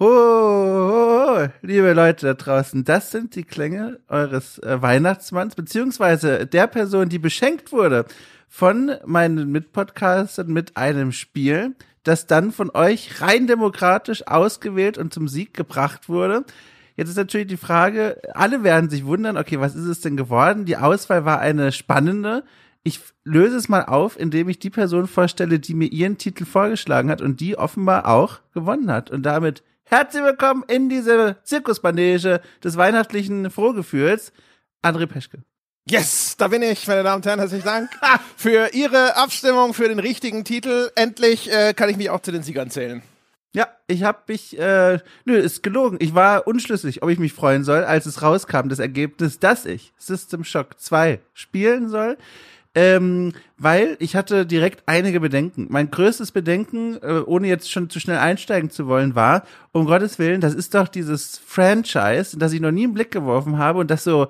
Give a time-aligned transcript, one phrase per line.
[0.00, 6.46] Oh, oh, oh, liebe Leute da draußen, das sind die Klänge eures äh, Weihnachtsmanns, beziehungsweise
[6.48, 8.04] der Person, die beschenkt wurde
[8.48, 15.28] von meinen Mitpodcastern mit einem Spiel, das dann von euch rein demokratisch ausgewählt und zum
[15.28, 16.44] Sieg gebracht wurde.
[16.96, 20.64] Jetzt ist natürlich die Frage, alle werden sich wundern, okay, was ist es denn geworden?
[20.64, 22.42] Die Auswahl war eine spannende.
[22.82, 27.10] Ich löse es mal auf, indem ich die Person vorstelle, die mir ihren Titel vorgeschlagen
[27.10, 29.12] hat und die offenbar auch gewonnen hat.
[29.12, 34.32] Und damit Herzlich willkommen in diese Zirkusmanege des weihnachtlichen Frohgefühls.
[34.82, 35.42] André Peschke.
[35.86, 37.38] Yes, da bin ich, meine Damen und Herren.
[37.38, 37.90] Herzlichen Dank
[38.36, 40.90] für Ihre Abstimmung für den richtigen Titel.
[40.94, 43.02] Endlich äh, kann ich mich auch zu den Siegern zählen.
[43.54, 45.98] Ja, ich habe mich, äh, nö, ist gelogen.
[46.00, 49.92] Ich war unschlüssig, ob ich mich freuen soll, als es rauskam, das Ergebnis, dass ich
[49.98, 52.16] System Shock 2 spielen soll
[52.74, 55.66] ähm, weil ich hatte direkt einige Bedenken.
[55.70, 60.18] Mein größtes Bedenken, äh, ohne jetzt schon zu schnell einsteigen zu wollen, war, um Gottes
[60.18, 63.90] Willen, das ist doch dieses Franchise, das ich noch nie im Blick geworfen habe und
[63.90, 64.28] das so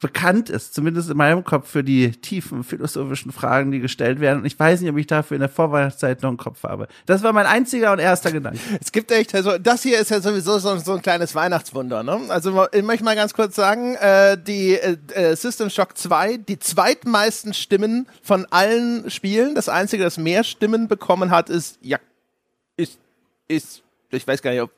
[0.00, 4.40] bekannt ist, zumindest in meinem Kopf, für die tiefen philosophischen Fragen, die gestellt werden.
[4.40, 6.88] Und ich weiß nicht, ob ich dafür in der Vorweihnachtszeit noch einen Kopf habe.
[7.04, 8.58] Das war mein einziger und erster Gedanke.
[8.80, 12.02] Es gibt echt, also das hier ist ja sowieso so, so ein kleines Weihnachtswunder.
[12.02, 12.18] Ne?
[12.28, 16.58] Also ich möchte mal ganz kurz sagen, äh, die äh, äh System Shock 2, die
[16.58, 19.54] zweitmeisten Stimmen von allen Spielen.
[19.54, 21.98] Das einzige, das mehr Stimmen bekommen hat, ist ja,
[22.76, 22.98] ist,
[23.48, 23.82] ist
[24.12, 24.70] ich weiß gar nicht, ob,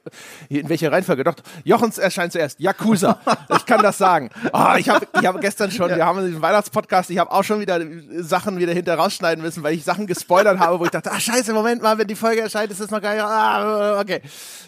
[0.49, 1.25] in welcher Reihenfolge.
[1.25, 2.61] Doch, Jochens erscheint zuerst.
[2.61, 3.19] Yakuza.
[3.57, 4.31] Ich kann das sagen.
[4.53, 5.97] Oh, ich habe ich hab gestern schon, ja.
[5.97, 7.81] wir haben den Weihnachtspodcast, ich habe auch schon wieder
[8.23, 11.53] Sachen wieder hinter rausschneiden müssen, weil ich Sachen gespoilert habe, wo ich dachte, ah scheiße,
[11.53, 13.23] Moment mal, wenn die Folge erscheint, ist das noch gar nicht.
[13.23, 14.21] Ah, okay.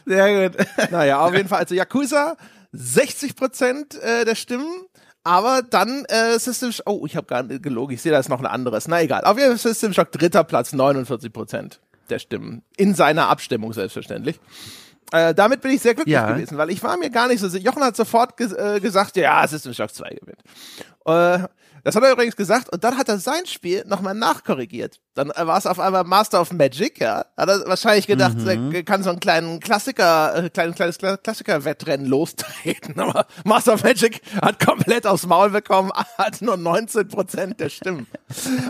[0.07, 0.67] Sehr gut.
[0.91, 2.37] Naja, auf jeden Fall, also Yakuza,
[2.73, 4.87] 60 Prozent äh, der Stimmen.
[5.27, 8.29] Aber dann äh, System Shock, oh, ich habe gar nicht gelogen, ich sehe da ist
[8.29, 8.89] noch ein anderes.
[8.89, 9.25] Na egal.
[9.25, 12.63] Auf jeden Fall System Shock dritter Platz, 49 Prozent der Stimmen.
[12.77, 14.41] In seiner Abstimmung selbstverständlich.
[15.13, 16.33] Äh, damit bin ich sehr glücklich ja.
[16.33, 17.65] gewesen, weil ich war mir gar nicht so sicher.
[17.65, 20.43] Jochen hat sofort ges äh, gesagt, ja, System Shock 2 gewinnt.
[21.05, 21.47] Äh,
[21.85, 25.01] das hat er übrigens gesagt und dann hat er sein Spiel nochmal nachkorrigiert.
[25.15, 27.25] Dann war es auf einmal Master of Magic, ja.
[27.37, 28.73] Hat er wahrscheinlich gedacht, mhm.
[28.75, 32.99] er kann so einen kleinen Klassiker, äh, kleinen, kleines Klassiker-Wettrennen lostreten.
[33.01, 38.09] Aber Master of Magic hat komplett aufs Maul bekommen, hat nur 19 Prozent der Stimmen.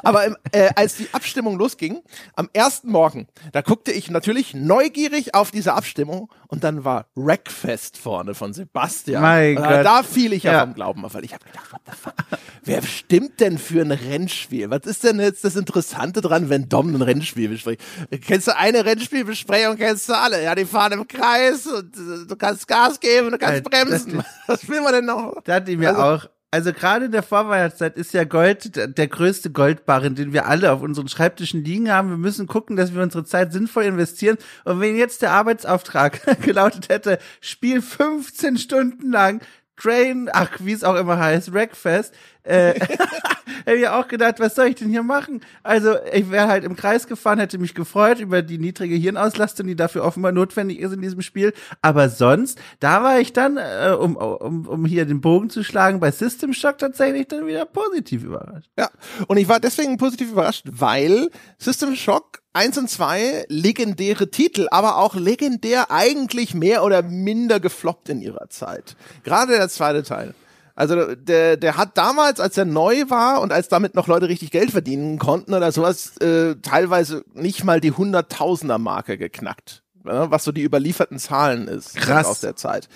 [0.03, 2.03] Aber im, äh, als die Abstimmung losging,
[2.37, 7.97] am ersten Morgen, da guckte ich natürlich neugierig auf diese Abstimmung und dann war Wreckfest
[7.97, 9.23] vorne von Sebastian.
[9.23, 9.85] Mein Gott.
[9.85, 12.15] Da fiel ich ja, ja vom Glauben auf, weil ich habe gedacht, what the fuck?
[12.65, 14.71] Wer stimmt denn für ein Rennspiel?
[14.71, 16.34] Was ist denn jetzt das Interessante dran?
[16.35, 17.81] Dran, wenn Dom ein Rennspiel bespricht.
[18.27, 20.43] Kennst du eine Rennspielbesprechung, kennst du alle.
[20.43, 24.23] Ja, die fahren im Kreis und äh, du kannst Gas geben, du kannst bremsen.
[24.47, 25.41] Was will man denn noch?
[25.45, 28.87] Da hat die mir also, auch also gerade in der Vorweihnachtszeit ist ja Gold der,
[28.87, 32.11] der größte Goldbarren, den wir alle auf unseren Schreibtischen liegen haben.
[32.11, 34.39] Wir müssen gucken, dass wir unsere Zeit sinnvoll investieren.
[34.65, 39.41] Und wenn jetzt der Arbeitsauftrag gelautet hätte, spiel 15 Stunden lang
[39.77, 42.15] Train, ach, wie es auch immer heißt, Wreckfest,
[42.45, 42.75] äh,
[43.65, 45.41] hätte ich auch gedacht, was soll ich denn hier machen?
[45.63, 49.77] Also, ich wäre halt im Kreis gefahren, hätte mich gefreut über die niedrige Hirnauslastung, die
[49.77, 51.53] dafür offenbar notwendig ist in diesem Spiel.
[51.83, 56.01] Aber sonst, da war ich dann, äh, um, um, um hier den Bogen zu schlagen,
[56.01, 58.71] bei System Shock tatsächlich dann wieder positiv überrascht.
[58.79, 58.91] Ja,
[59.27, 64.97] und ich war deswegen positiv überrascht, weil System Shock eins und zwei legendäre Titel, aber
[64.97, 68.97] auch legendär eigentlich mehr oder minder gefloppt in ihrer Zeit.
[69.25, 70.35] Gerade der zweite Teil.
[70.77, 74.51] Also der, der hat damals, als er neu war und als damit noch Leute richtig
[74.51, 79.83] Geld verdienen konnten oder sowas, äh, teilweise nicht mal die Hunderttausender Marke geknackt.
[80.07, 82.27] Ne, was so die überlieferten Zahlen ist Krass.
[82.27, 82.91] aus der Zeit.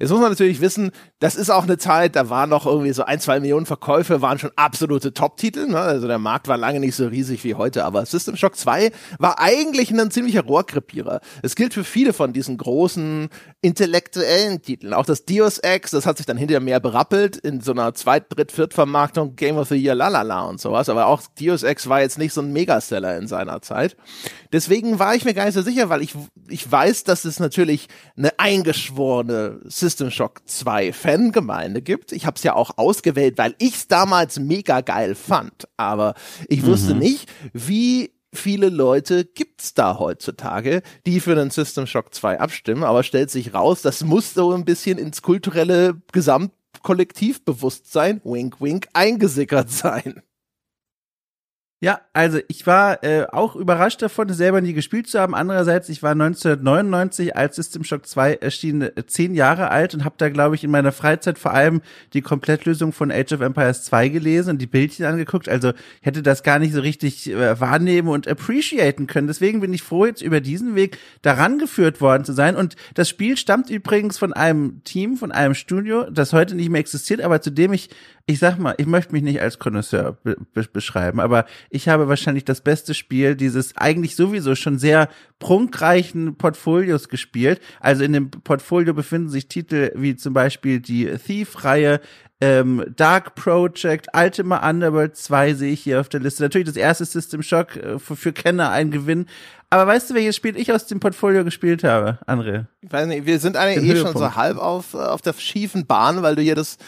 [0.00, 0.92] Jetzt muss man natürlich wissen,
[1.24, 4.38] das ist auch eine Zeit, da waren noch irgendwie so ein, zwei Millionen Verkäufe, waren
[4.38, 5.68] schon absolute Top-Titel.
[5.68, 5.80] Ne?
[5.80, 9.40] Also der Markt war lange nicht so riesig wie heute, aber System Shock 2 war
[9.40, 11.22] eigentlich ein ziemlicher Rohrkrepierer.
[11.40, 13.30] Es gilt für viele von diesen großen
[13.62, 14.92] intellektuellen Titeln.
[14.92, 18.26] Auch das Deus Ex, das hat sich dann hinterher mehr berappelt in so einer Zweit-,
[18.28, 20.90] Dritt-, Viertvermarktung, Game of the Year, lalala und sowas.
[20.90, 23.96] Aber auch Deus Ex war jetzt nicht so ein Megaseller in seiner Zeit.
[24.52, 26.14] Deswegen war ich mir gar nicht so sicher, weil ich
[26.48, 32.10] ich weiß, dass es natürlich eine eingeschworene System Shock 2 Fangemeinde gibt.
[32.12, 35.68] Ich habe es ja auch ausgewählt, weil ich es damals mega geil fand.
[35.76, 36.14] Aber
[36.48, 36.66] ich mhm.
[36.66, 42.82] wusste nicht, wie viele Leute gibt's da heutzutage, die für den System Shock 2 abstimmen,
[42.82, 49.70] aber stellt sich raus, das muss so ein bisschen ins kulturelle Gesamtkollektivbewusstsein, wink wink, eingesickert
[49.70, 50.20] sein.
[51.80, 55.34] Ja, also ich war äh, auch überrascht davon, selber nie gespielt zu haben.
[55.34, 60.14] Andererseits, ich war 1999, als System Shock 2 erschien, äh, zehn Jahre alt und habe
[60.16, 61.82] da, glaube ich, in meiner Freizeit vor allem
[62.14, 65.46] die Komplettlösung von Age of Empires 2 gelesen und die Bildchen angeguckt.
[65.46, 69.26] Also ich hätte das gar nicht so richtig äh, wahrnehmen und appreciaten können.
[69.26, 72.56] Deswegen bin ich froh, jetzt über diesen Weg daran geführt worden zu sein.
[72.56, 76.80] Und das Spiel stammt übrigens von einem Team, von einem Studio, das heute nicht mehr
[76.80, 77.90] existiert, aber zu dem ich
[78.26, 80.36] ich sag mal, ich möchte mich nicht als Connoisseur be
[80.72, 87.10] beschreiben, aber ich habe wahrscheinlich das beste Spiel dieses eigentlich sowieso schon sehr prunkreichen Portfolios
[87.10, 87.60] gespielt.
[87.80, 92.00] Also in dem Portfolio befinden sich Titel wie zum Beispiel die Thief-Reihe,
[92.40, 96.42] ähm, Dark Project, Ultima Underworld 2 sehe ich hier auf der Liste.
[96.42, 99.26] Natürlich das erste System Shock äh, für, für Kenner ein Gewinn.
[99.68, 102.66] Aber weißt du, welches Spiel ich aus dem Portfolio gespielt habe, André?
[102.80, 106.22] Ich weiß nicht, wir sind eigentlich eh schon so halb auf, auf der schiefen Bahn,
[106.22, 106.78] weil du hier das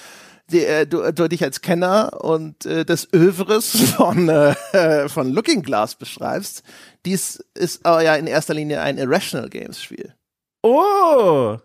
[0.50, 5.62] die, äh, du, du dich als Kenner und äh, des Övres von, äh, von Looking
[5.62, 6.62] Glass beschreibst.
[7.04, 10.14] Dies ist aber ja in erster Linie ein Irrational Games Spiel.
[10.62, 11.58] Oh!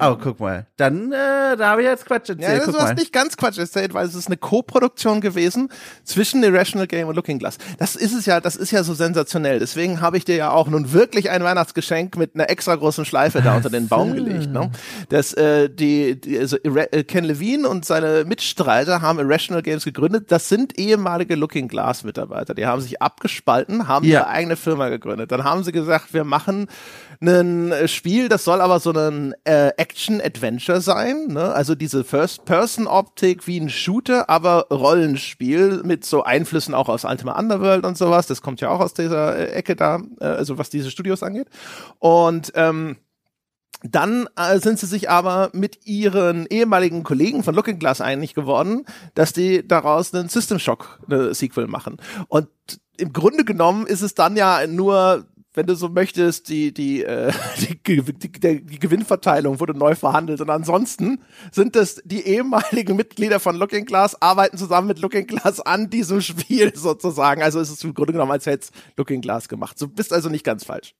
[0.00, 0.66] Oh, guck mal.
[0.76, 2.60] Dann, äh, da habe ich jetzt Quatsch erzählt.
[2.60, 5.68] Ja, das hast nicht ganz Quatsch erzählt, weil es ist eine Co-Produktion gewesen
[6.04, 7.58] zwischen Irrational Game und Looking Glass.
[7.78, 9.58] Das ist es ja, das ist ja so sensationell.
[9.58, 13.42] Deswegen habe ich dir ja auch nun wirklich ein Weihnachtsgeschenk mit einer extra großen Schleife
[13.42, 14.50] da unter den Baum gelegt.
[14.50, 14.70] Ne?
[15.08, 20.30] Das, äh, die, die also äh, Ken Levine und seine Mitstreiter haben Irrational Games gegründet.
[20.32, 22.54] Das sind ehemalige Looking Glass Mitarbeiter.
[22.54, 24.20] Die haben sich abgespalten, haben ja.
[24.20, 25.32] ihre eigene Firma gegründet.
[25.32, 26.68] Dann haben sie gesagt, wir machen
[27.20, 31.28] ein äh, Spiel, das soll aber so ein äh, Action-Adventure sein.
[31.28, 31.52] Ne?
[31.52, 37.84] Also diese First-Person-Optik wie ein Shooter, aber Rollenspiel mit so Einflüssen auch aus Ultima Underworld
[37.84, 38.26] und sowas.
[38.26, 41.48] Das kommt ja auch aus dieser äh, Ecke da, äh, also was diese Studios angeht.
[41.98, 42.96] Und ähm,
[43.82, 48.84] dann äh, sind sie sich aber mit ihren ehemaligen Kollegen von Looking Glass einig geworden,
[49.14, 51.96] dass die daraus einen System Shock äh, machen.
[52.28, 52.48] Und
[52.96, 57.32] im Grunde genommen ist es dann ja nur wenn du so möchtest, die, die, äh,
[57.86, 60.40] die, die, die Gewinnverteilung wurde neu verhandelt.
[60.40, 61.20] Und ansonsten
[61.50, 66.20] sind es die ehemaligen Mitglieder von Looking Glass, arbeiten zusammen mit Looking Glass an diesem
[66.20, 67.42] Spiel sozusagen.
[67.42, 69.80] Also ist es im Grunde genommen, als hätte es Looking Glass gemacht.
[69.80, 70.94] Du bist also nicht ganz falsch.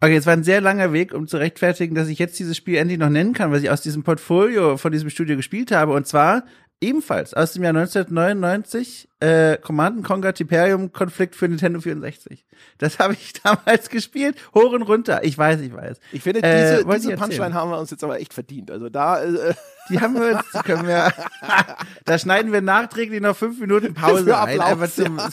[0.00, 2.76] Okay, es war ein sehr langer Weg, um zu rechtfertigen, dass ich jetzt dieses Spiel
[2.76, 5.92] endlich noch nennen kann, was ich aus diesem Portfolio von diesem Studio gespielt habe.
[5.92, 6.44] Und zwar
[6.80, 12.44] ebenfalls aus dem Jahr 1999 äh, Command Conquer Tiperium Konflikt für Nintendo 64.
[12.78, 15.24] Das habe ich damals gespielt, hoch und runter.
[15.24, 15.98] Ich weiß, ich weiß.
[16.12, 18.70] Ich finde, diese, äh, diese Punchline haben wir uns jetzt aber echt verdient.
[18.70, 19.22] Also da.
[19.22, 19.54] Äh,
[19.88, 21.12] die haben wir uns, die können wir.
[22.04, 24.90] da schneiden wir nachträglich noch fünf Minuten Pause für Ablauf, ein.
[24.90, 25.26] Zum, ja.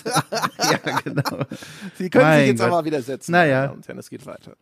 [0.86, 1.00] ja.
[1.04, 1.46] genau.
[1.96, 2.68] Sie können mein sich jetzt Gott.
[2.68, 3.32] aber wieder setzen.
[3.32, 3.72] Naja.
[3.72, 4.56] Und es geht weiter.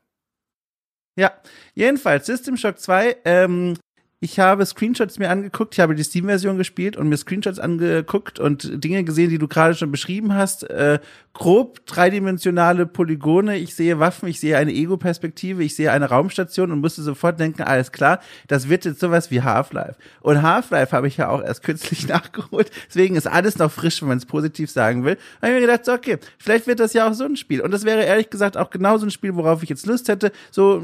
[1.16, 1.34] Ja,
[1.74, 3.76] jedenfalls System Shock 2 ähm,
[4.22, 8.84] ich habe Screenshots mir angeguckt, ich habe die Steam-Version gespielt und mir Screenshots angeguckt und
[8.84, 10.70] Dinge gesehen, die du gerade schon beschrieben hast.
[10.70, 11.00] Äh,
[11.32, 16.82] grob dreidimensionale Polygone, ich sehe Waffen, ich sehe eine Ego-Perspektive, ich sehe eine Raumstation und
[16.82, 19.96] musste sofort denken, alles klar, das wird jetzt sowas wie Half-Life.
[20.20, 24.10] Und Half-Life habe ich ja auch erst kürzlich nachgeholt, deswegen ist alles noch frisch, wenn
[24.10, 25.16] man es positiv sagen will.
[25.40, 27.62] Da habe ich mir gedacht, so, okay, vielleicht wird das ja auch so ein Spiel.
[27.62, 30.34] Und das wäre ehrlich gesagt auch genau so ein Spiel, worauf ich jetzt Lust hätte.
[30.52, 30.82] So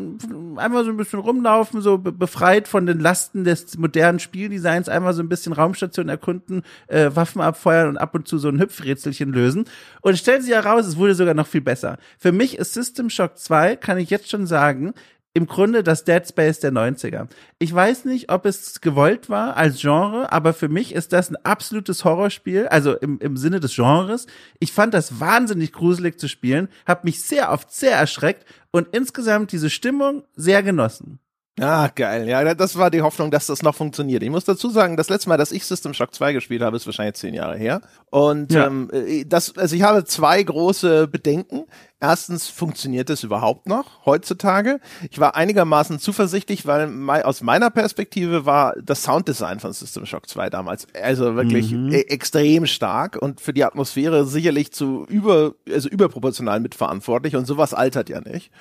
[0.56, 5.14] einfach so ein bisschen rumlaufen, so befreit von den Lasten Lasten des modernen Spieldesigns einmal
[5.14, 9.32] so ein bisschen Raumstation erkunden, äh, Waffen abfeuern und ab und zu so ein Hüpfrätselchen
[9.32, 9.66] lösen.
[10.02, 11.98] Und es stellt sich heraus, es wurde sogar noch viel besser.
[12.18, 14.94] Für mich ist System Shock 2, kann ich jetzt schon sagen,
[15.34, 17.28] im Grunde das Dead Space der 90er.
[17.60, 21.36] Ich weiß nicht, ob es gewollt war als Genre, aber für mich ist das ein
[21.44, 24.28] absolutes Horrorspiel, also im, im Sinne des Genres.
[24.60, 29.52] Ich fand das wahnsinnig gruselig zu spielen, habe mich sehr oft sehr erschreckt und insgesamt
[29.52, 31.20] diese Stimmung sehr genossen.
[31.60, 32.28] Ah, geil.
[32.28, 34.22] Ja, das war die Hoffnung, dass das noch funktioniert.
[34.24, 36.86] Ich muss dazu sagen, das letzte Mal, dass ich System Shock 2 gespielt habe, ist
[36.86, 37.80] wahrscheinlich zehn Jahre her.
[38.10, 38.68] Und ja.
[38.68, 41.66] ähm, äh, das, also ich habe zwei große Bedenken.
[42.02, 44.82] Erstens, funktioniert es überhaupt noch heutzutage?
[45.10, 50.28] Ich war einigermaßen zuversichtlich, weil mei aus meiner Perspektive war das Sounddesign von System Shock
[50.28, 51.94] 2 damals also wirklich mhm.
[51.94, 57.74] e extrem stark und für die Atmosphäre sicherlich zu über, also überproportional mitverantwortlich und sowas
[57.74, 58.52] altert ja nicht.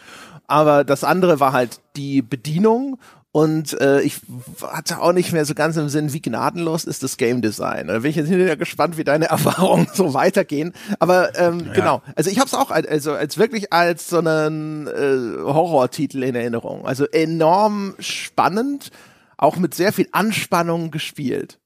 [0.46, 2.98] Aber das andere war halt die Bedienung
[3.34, 4.20] und äh, ich
[4.62, 7.88] hatte auch nicht mehr so ganz im Sinn, wie gnadenlos ist das Game Design.
[7.88, 10.72] Da bin ich jetzt hinterher gespannt, wie deine Erfahrungen so weitergehen.
[11.00, 11.72] Aber ähm, ja.
[11.72, 16.22] genau, also ich habe es auch als, also als wirklich als so einen äh, Horrortitel
[16.22, 16.86] in Erinnerung.
[16.86, 18.92] Also enorm spannend,
[19.36, 21.58] auch mit sehr viel Anspannung gespielt.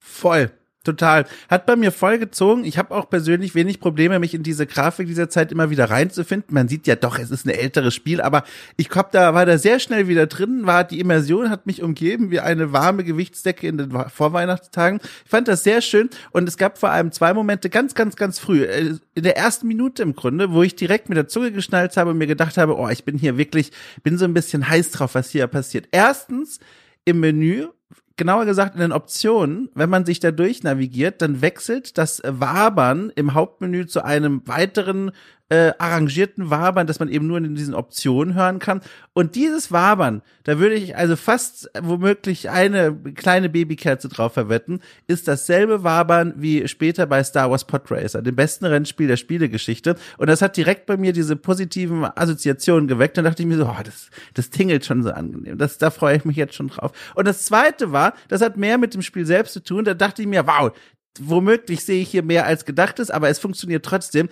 [0.00, 0.50] Voll.
[0.86, 1.26] Total.
[1.50, 2.64] Hat bei mir voll gezogen.
[2.64, 6.54] Ich habe auch persönlich wenig Probleme, mich in diese Grafik dieser Zeit immer wieder reinzufinden.
[6.54, 8.44] Man sieht ja doch, es ist ein älteres Spiel, aber
[8.76, 12.30] ich hab da, war da sehr schnell wieder drin, war die Immersion hat mich umgeben
[12.30, 15.00] wie eine warme Gewichtsdecke in den Vorweihnachtstagen.
[15.24, 18.38] Ich fand das sehr schön und es gab vor allem zwei Momente ganz, ganz, ganz
[18.38, 21.96] früh, äh, in der ersten Minute im Grunde, wo ich direkt mit der Zunge geschnallt
[21.96, 23.72] habe und mir gedacht habe, oh, ich bin hier wirklich,
[24.04, 25.88] bin so ein bisschen heiß drauf, was hier passiert.
[25.90, 26.60] Erstens,
[27.04, 27.66] im Menü
[28.16, 33.34] genauer gesagt in den Optionen, wenn man sich da durchnavigiert, dann wechselt das Wabern im
[33.34, 35.12] Hauptmenü zu einem weiteren
[35.48, 38.80] äh, arrangierten Wabern, das man eben nur in diesen Optionen hören kann.
[39.12, 45.28] Und dieses Wabern, da würde ich also fast womöglich eine kleine Babykerze drauf verwetten, ist
[45.28, 49.94] dasselbe Wabern wie später bei Star Wars Podracer, dem besten Rennspiel der Spielegeschichte.
[50.18, 53.16] Und das hat direkt bei mir diese positiven Assoziationen geweckt.
[53.16, 55.58] Und dachte ich mir so, oh, das, das tingelt schon so angenehm.
[55.58, 56.90] Das, da freue ich mich jetzt schon drauf.
[57.14, 59.84] Und das zweite war, das hat mehr mit dem Spiel selbst zu tun.
[59.84, 60.72] Da dachte ich mir, wow,
[61.20, 64.28] womöglich sehe ich hier mehr als gedacht ist, aber es funktioniert trotzdem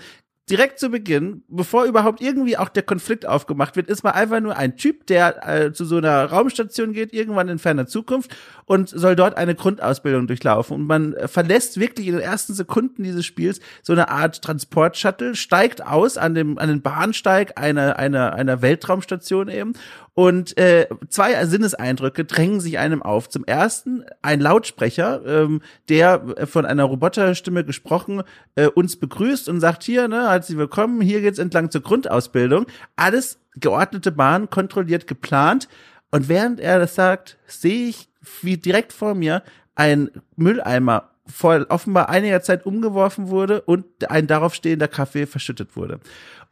[0.50, 4.56] direkt zu Beginn, bevor überhaupt irgendwie auch der Konflikt aufgemacht wird, ist man einfach nur
[4.56, 8.36] ein Typ, der äh, zu so einer Raumstation geht, irgendwann in ferner Zukunft
[8.66, 10.76] und soll dort eine Grundausbildung durchlaufen.
[10.76, 15.34] Und man äh, verlässt wirklich in den ersten Sekunden dieses Spiels so eine Art Transportshuttle,
[15.34, 19.72] steigt aus an dem an den Bahnsteig einer einer einer Weltraumstation eben
[20.14, 23.28] und äh, zwei Sinneseindrücke drängen sich einem auf.
[23.28, 28.22] Zum ersten ein Lautsprecher, ähm, der von einer Roboterstimme gesprochen
[28.54, 32.66] äh, uns begrüßt und sagt hier, ne, herzlich willkommen, hier geht's entlang zur Grundausbildung.
[32.94, 35.68] Alles geordnete Bahn, kontrolliert, geplant.
[36.12, 38.08] Und während er das sagt, sehe ich,
[38.40, 39.42] wie direkt vor mir
[39.74, 46.00] ein Mülleimer vor offenbar einiger Zeit umgeworfen wurde und ein darauf stehender Kaffee verschüttet wurde.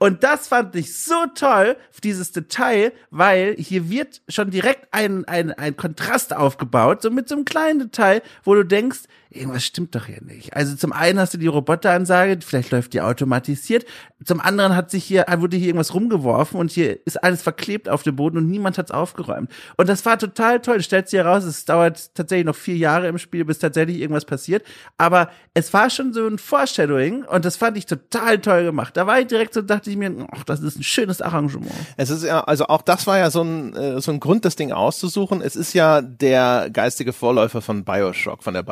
[0.02, 5.52] Und das fand ich so toll, dieses Detail, weil hier wird schon direkt ein, ein,
[5.52, 9.02] ein Kontrast aufgebaut, so mit so einem kleinen Detail, wo du denkst,
[9.34, 10.54] irgendwas stimmt doch hier nicht.
[10.54, 13.84] Also zum einen hast du die Roboteransage, vielleicht läuft die automatisiert.
[14.24, 18.02] Zum anderen hat sich hier, wurde hier irgendwas rumgeworfen und hier ist alles verklebt auf
[18.02, 19.50] dem Boden und niemand hat's aufgeräumt.
[19.76, 20.78] Und das war total toll.
[20.78, 24.24] Du stellst dir heraus, es dauert tatsächlich noch vier Jahre im Spiel, bis tatsächlich irgendwas
[24.24, 24.64] passiert.
[24.98, 28.96] Aber es war schon so ein Foreshadowing und das fand ich total toll gemacht.
[28.96, 31.72] Da war ich direkt so, dachte ich mir, ach, das ist ein schönes Arrangement.
[31.96, 34.56] Es ist ja, also auch das war ja so ein, äh, so ein Grund, das
[34.56, 35.40] Ding auszusuchen.
[35.40, 38.62] Es ist ja der geistige Vorläufer von Bioshock, von der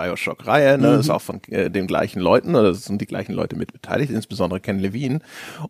[0.50, 0.95] Bioshock-Reihe, ne?
[0.95, 1.00] Mhm.
[1.00, 4.61] ist auch von äh, den gleichen Leuten, oder sind die gleichen Leute mit beteiligt, insbesondere
[4.61, 5.21] Ken Levine.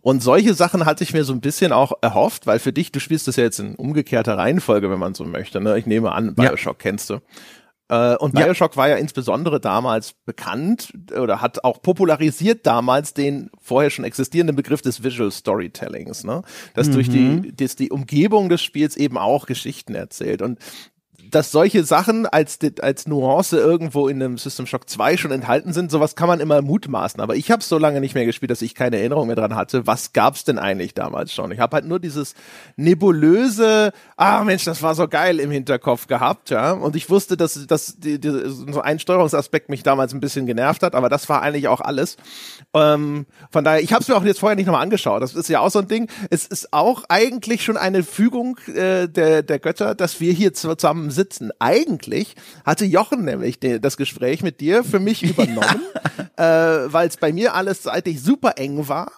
[0.01, 2.99] Und solche Sachen hatte ich mir so ein bisschen auch erhofft, weil für dich, du
[2.99, 5.61] spielst das ja jetzt in umgekehrter Reihenfolge, wenn man so möchte.
[5.61, 5.77] Ne?
[5.77, 6.89] Ich nehme an, Bioshock ja.
[6.89, 7.19] kennst du.
[7.89, 8.77] Äh, und Bioshock ja.
[8.77, 14.81] war ja insbesondere damals bekannt oder hat auch popularisiert damals den vorher schon existierenden Begriff
[14.81, 16.41] des Visual Storytellings, ne?
[16.73, 16.93] Dass mhm.
[16.93, 17.55] durch die, mhm.
[17.57, 20.41] dass die Umgebung des Spiels eben auch Geschichten erzählt.
[20.41, 20.59] Und
[21.31, 25.89] dass solche Sachen als, als Nuance irgendwo in einem System Shock 2 schon enthalten sind,
[25.89, 27.21] sowas kann man immer mutmaßen.
[27.21, 29.87] Aber ich habe so lange nicht mehr gespielt, dass ich keine Erinnerung mehr dran hatte.
[29.87, 31.51] Was gab's denn eigentlich damals schon?
[31.51, 32.35] Ich habe halt nur dieses
[32.75, 36.73] nebulöse, ah Mensch, das war so geil im Hinterkopf gehabt, ja.
[36.73, 40.83] Und ich wusste, dass, dass die, die, so ein Steuerungsaspekt mich damals ein bisschen genervt
[40.83, 42.17] hat, aber das war eigentlich auch alles.
[42.73, 45.21] Ähm, von daher, ich habe es mir auch jetzt vorher nicht nochmal angeschaut.
[45.21, 46.09] Das ist ja auch so ein Ding.
[46.29, 51.09] Es ist auch eigentlich schon eine Fügung äh, der, der Götter, dass wir hier zusammen
[51.09, 51.51] sitzen sitzen.
[51.59, 52.35] Eigentlich
[52.65, 55.83] hatte Jochen nämlich das Gespräch mit dir für mich übernommen,
[56.37, 56.85] ja.
[56.85, 59.11] äh, weil es bei mir alles seitlich super eng war.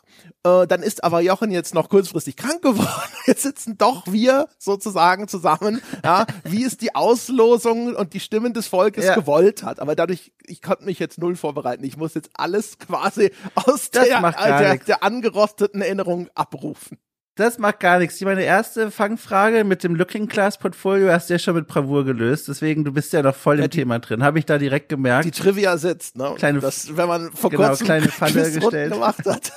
[0.45, 2.89] Äh, dann ist aber Jochen jetzt noch kurzfristig krank geworden.
[3.25, 8.67] Jetzt sitzen doch wir sozusagen zusammen, ja, wie es die Auslosung und die Stimmen des
[8.67, 9.15] Volkes ja.
[9.15, 9.79] gewollt hat.
[9.79, 11.85] Aber dadurch, ich konnte mich jetzt null vorbereiten.
[11.85, 16.97] Ich muss jetzt alles quasi aus der, der, der angerosteten Erinnerung abrufen.
[17.35, 18.21] Das macht gar nichts.
[18.21, 22.47] Meine erste Fangfrage mit dem Looking Class Portfolio hast du ja schon mit Bravour gelöst.
[22.47, 24.21] Deswegen, du bist ja noch voll im ja, die, Thema drin.
[24.21, 25.25] Habe ich da direkt gemerkt.
[25.25, 26.31] Die Trivia sitzt, ne?
[26.37, 29.51] Kleine, das, wenn man vor genau, kurzem kleine Falle gestellt gemacht hat.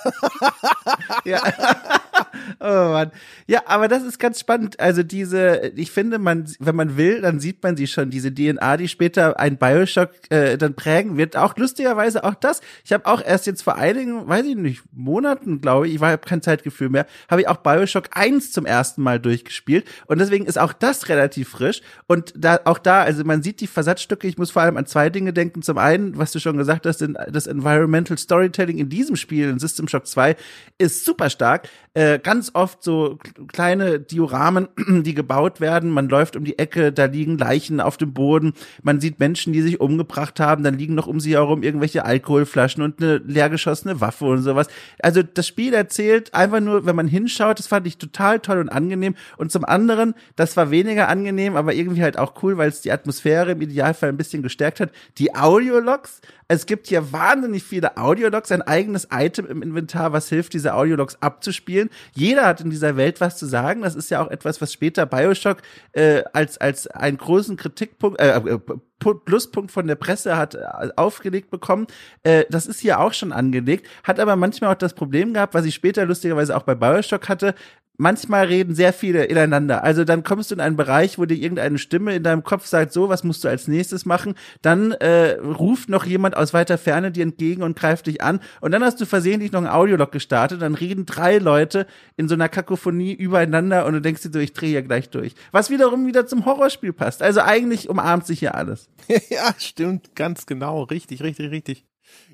[1.27, 1.43] ja.
[2.61, 3.11] oh Mann.
[3.47, 4.81] Ja, aber das ist ganz spannend.
[4.81, 8.79] Also diese, ich finde, man, wenn man will, dann sieht man sie schon, diese DNA,
[8.79, 11.37] die später ein Bioshock äh, dann prägen wird.
[11.37, 12.63] Auch lustigerweise auch das.
[12.85, 16.19] Ich habe auch erst jetzt vor einigen, weiß ich nicht, Monaten, glaube ich, ich habe
[16.19, 19.85] kein Zeitgefühl mehr, habe ich auch Bioshock 1 zum ersten Mal durchgespielt.
[20.07, 21.83] Und deswegen ist auch das relativ frisch.
[22.07, 24.29] Und da, auch da, also man sieht die Versatzstücke.
[24.29, 25.63] Ich muss vor allem an zwei Dinge denken.
[25.63, 29.89] Zum einen, was du schon gesagt hast, das Environmental Storytelling in diesem Spiel, in System
[29.89, 30.37] Shock 2,
[30.79, 31.69] ist super stark.
[31.95, 33.19] Äh, ganz oft so
[33.49, 34.69] kleine Dioramen,
[35.03, 35.91] die gebaut werden.
[35.91, 38.53] Man läuft um die Ecke, da liegen Leichen auf dem Boden.
[38.83, 40.63] Man sieht Menschen, die sich umgebracht haben.
[40.63, 44.69] Dann liegen noch um sie herum irgendwelche Alkoholflaschen und eine leergeschossene Waffe und sowas.
[45.01, 48.69] Also das Spiel erzählt einfach nur, wenn man hinschaut, das fand ich total toll und
[48.69, 49.15] angenehm.
[49.37, 52.93] Und zum anderen, das war weniger angenehm, aber irgendwie halt auch cool, weil es die
[52.93, 54.91] Atmosphäre im Idealfall ein bisschen gestärkt hat.
[55.19, 60.53] Die Audiologs, es gibt hier wahnsinnig viele Audiologs, ein eigenes Item im Inventar, was hilft,
[60.53, 61.91] diese Audiologs abzuspielen.
[62.15, 63.83] Jeder hat in dieser Welt was zu sagen.
[63.83, 65.59] Das ist ja auch etwas, was später Bioshock
[65.93, 68.59] äh, als, als einen großen Kritikpunkt, äh, äh
[68.99, 70.61] Pluspunkt von der Presse hat äh,
[70.97, 71.87] aufgelegt bekommen.
[72.23, 75.67] Äh, das ist hier auch schon angelegt, hat aber manchmal auch das Problem gehabt, was
[75.67, 77.55] ich später lustigerweise auch bei Bioshock hatte,
[77.99, 79.85] manchmal reden sehr viele ineinander.
[79.85, 82.93] Also dann kommst du in einen Bereich, wo dir irgendeine Stimme in deinem Kopf sagt,
[82.93, 84.35] so, was musst du als nächstes machen?
[84.63, 88.41] Dann äh, ruft noch jemand aus weiter Ferne dir entgegen und greift dich an.
[88.61, 90.63] Und dann hast du versehentlich noch ein Audiolog gestartet.
[90.63, 91.87] Dann reden drei Leute
[92.17, 95.35] in so einer Kakophonie übereinander und du denkst dir so, ich drehe ja gleich durch.
[95.53, 97.23] Was wiederum wieder zum Horrorspiel passt.
[97.23, 98.89] Also eigentlich umarmt sich hier alles.
[99.31, 100.83] ja, stimmt, ganz genau.
[100.85, 101.85] Richtig, richtig, richtig.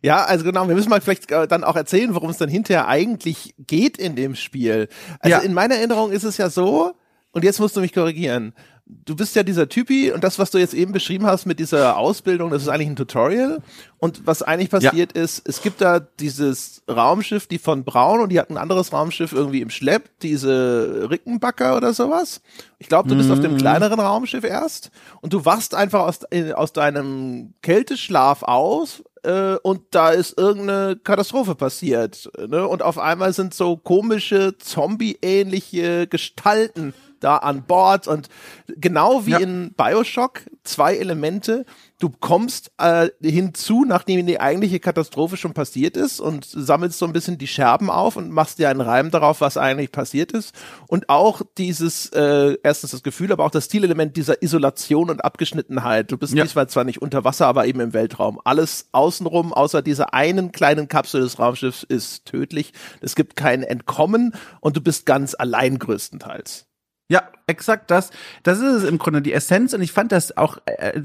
[0.03, 2.89] Ja, also genau, wir müssen mal vielleicht äh, dann auch erzählen, worum es dann hinterher
[2.89, 4.89] eigentlich geht in dem Spiel.
[5.21, 5.39] Also ja.
[5.39, 6.95] in meiner Erinnerung ist es ja so,
[7.33, 8.53] und jetzt musst du mich korrigieren.
[8.85, 11.97] Du bist ja dieser Typi und das, was du jetzt eben beschrieben hast mit dieser
[11.97, 13.63] Ausbildung, das ist eigentlich ein Tutorial.
[13.97, 15.23] Und was eigentlich passiert ja.
[15.23, 19.33] ist, es gibt da dieses Raumschiff, die von Braun und die hat ein anderes Raumschiff
[19.33, 22.43] irgendwie im Schlepp, diese Rickenbacker oder sowas.
[22.79, 23.35] Ich glaube, du bist mhm.
[23.35, 23.59] auf dem mhm.
[23.59, 24.91] kleineren Raumschiff erst
[25.23, 26.21] und du wachst einfach aus,
[26.55, 32.31] aus deinem Kälteschlaf aus, äh, und da ist irgendeine Katastrophe passiert.
[32.49, 32.67] Ne?
[32.67, 38.29] Und auf einmal sind so komische, zombie-ähnliche Gestalten da an Bord und
[38.67, 39.39] genau wie ja.
[39.39, 41.65] in Bioshock zwei Elemente,
[42.03, 47.13] du kommst äh, hinzu, nachdem die eigentliche Katastrophe schon passiert ist und sammelst so ein
[47.13, 50.53] bisschen die Scherben auf und machst dir einen Reim darauf, was eigentlich passiert ist.
[50.89, 56.11] Und auch dieses, äh, erstens das Gefühl, aber auch das Stilelement dieser Isolation und Abgeschnittenheit.
[56.11, 56.43] Du bist ja.
[56.43, 58.41] diesmal zwar nicht unter Wasser, aber eben im Weltraum.
[58.43, 62.73] Alles außenrum, außer dieser einen kleinen Kapsel des Raumschiffs, ist tödlich.
[63.01, 66.67] Es gibt kein Entkommen und du bist ganz allein größtenteils.
[67.13, 68.11] Ja, exakt das.
[68.43, 69.75] Das ist es im Grunde, die Essenz.
[69.75, 71.03] Und ich fand das auch äh,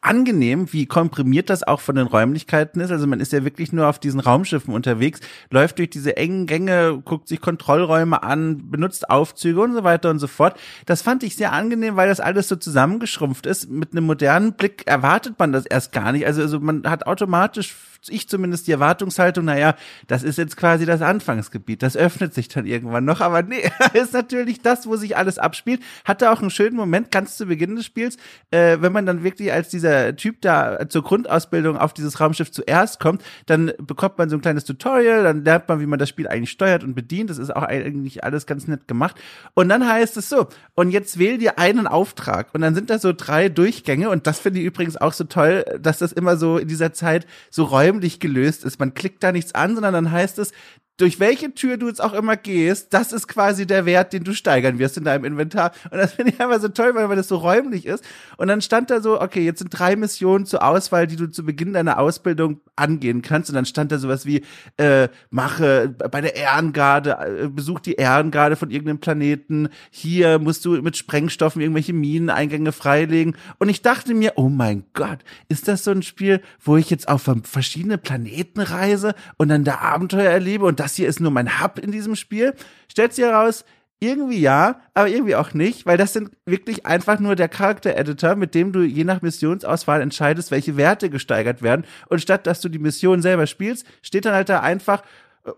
[0.00, 2.90] angenehm, wie komprimiert das auch von den Räumlichkeiten ist.
[2.90, 5.20] Also man ist ja wirklich nur auf diesen Raumschiffen unterwegs,
[5.50, 10.18] läuft durch diese engen Gänge, guckt sich Kontrollräume an, benutzt Aufzüge und so weiter und
[10.18, 10.58] so fort.
[10.86, 13.70] Das fand ich sehr angenehm, weil das alles so zusammengeschrumpft ist.
[13.70, 16.26] Mit einem modernen Blick erwartet man das erst gar nicht.
[16.26, 17.76] Also, also man hat automatisch
[18.08, 22.66] ich zumindest die Erwartungshaltung, naja, das ist jetzt quasi das Anfangsgebiet, das öffnet sich dann
[22.66, 25.82] irgendwann noch, aber nee, ist natürlich das, wo sich alles abspielt.
[26.04, 28.16] Hatte auch einen schönen Moment ganz zu Beginn des Spiels,
[28.50, 33.00] äh, wenn man dann wirklich als dieser Typ da zur Grundausbildung auf dieses Raumschiff zuerst
[33.00, 36.28] kommt, dann bekommt man so ein kleines Tutorial, dann lernt man, wie man das Spiel
[36.28, 37.30] eigentlich steuert und bedient.
[37.30, 39.16] Das ist auch eigentlich alles ganz nett gemacht.
[39.54, 42.54] Und dann heißt es so, und jetzt wähl dir einen Auftrag.
[42.54, 45.64] Und dann sind da so drei Durchgänge und das finde ich übrigens auch so toll,
[45.80, 47.64] dass das immer so in dieser Zeit so
[47.94, 48.78] räumlich gelöst ist.
[48.78, 50.52] Man klickt da nichts an, sondern dann heißt es,
[50.96, 54.32] durch welche Tür du jetzt auch immer gehst, das ist quasi der Wert, den du
[54.32, 55.72] steigern wirst in deinem Inventar.
[55.90, 58.04] Und das finde ich einfach so toll, weil das so räumlich ist.
[58.36, 61.44] Und dann stand da so, okay, jetzt sind drei Missionen zur Auswahl, die du zu
[61.44, 63.50] Beginn deiner Ausbildung angehen kannst.
[63.50, 64.42] Und dann stand da sowas wie,
[64.76, 69.70] äh, mache bei der Ehrengarde, äh, besuch die Ehrengarde von irgendeinem Planeten.
[69.90, 73.36] Hier musst du mit Sprengstoffen irgendwelche Mineneingänge freilegen.
[73.58, 77.08] Und ich dachte mir, oh mein Gott, ist das so ein Spiel, wo ich jetzt
[77.08, 81.62] auf verschiedene Planeten reise und dann da Abenteuer erlebe und das hier ist nur mein
[81.62, 82.54] Hub in diesem Spiel.
[82.88, 83.64] Stellt sich heraus,
[84.00, 88.54] irgendwie ja, aber irgendwie auch nicht, weil das sind wirklich einfach nur der Charakter-Editor, mit
[88.54, 91.86] dem du je nach Missionsauswahl entscheidest, welche Werte gesteigert werden.
[92.08, 95.02] Und statt dass du die Mission selber spielst, steht dann halt da einfach,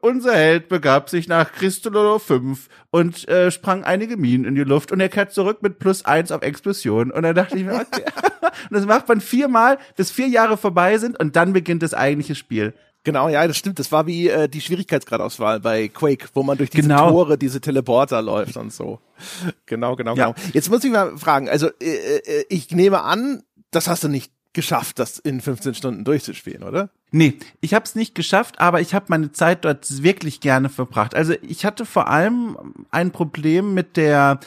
[0.00, 4.92] unser Held begab sich nach Christololo 5 und äh, sprang einige Minen in die Luft
[4.92, 7.10] und er kehrt zurück mit plus eins auf Explosion.
[7.10, 8.04] Und dann dachte ich mir, okay.
[8.70, 12.36] und das macht man viermal, bis vier Jahre vorbei sind und dann beginnt das eigentliche
[12.36, 12.74] Spiel.
[13.06, 13.78] Genau, ja, das stimmt.
[13.78, 17.10] Das war wie äh, die Schwierigkeitsgradauswahl bei Quake, wo man durch diese genau.
[17.10, 18.98] Tore, diese Teleporter läuft und so.
[19.66, 20.32] Genau, genau, ja.
[20.32, 20.48] genau.
[20.52, 24.32] Jetzt muss ich mal fragen, also äh, äh, ich nehme an, das hast du nicht
[24.54, 26.90] geschafft, das in 15 Stunden durchzuspielen, oder?
[27.12, 31.14] Nee, ich habe es nicht geschafft, aber ich habe meine Zeit dort wirklich gerne verbracht.
[31.14, 34.40] Also ich hatte vor allem ein Problem mit der,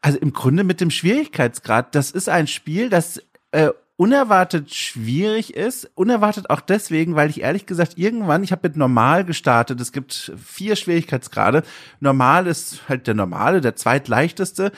[0.00, 1.94] also im Grunde mit dem Schwierigkeitsgrad.
[1.94, 3.68] Das ist ein Spiel, das äh,
[3.98, 5.90] unerwartet schwierig ist.
[5.96, 9.80] Unerwartet auch deswegen, weil ich ehrlich gesagt irgendwann, ich habe mit normal gestartet.
[9.80, 11.64] Es gibt vier Schwierigkeitsgrade.
[11.98, 14.70] Normal ist halt der normale, der zweitleichteste.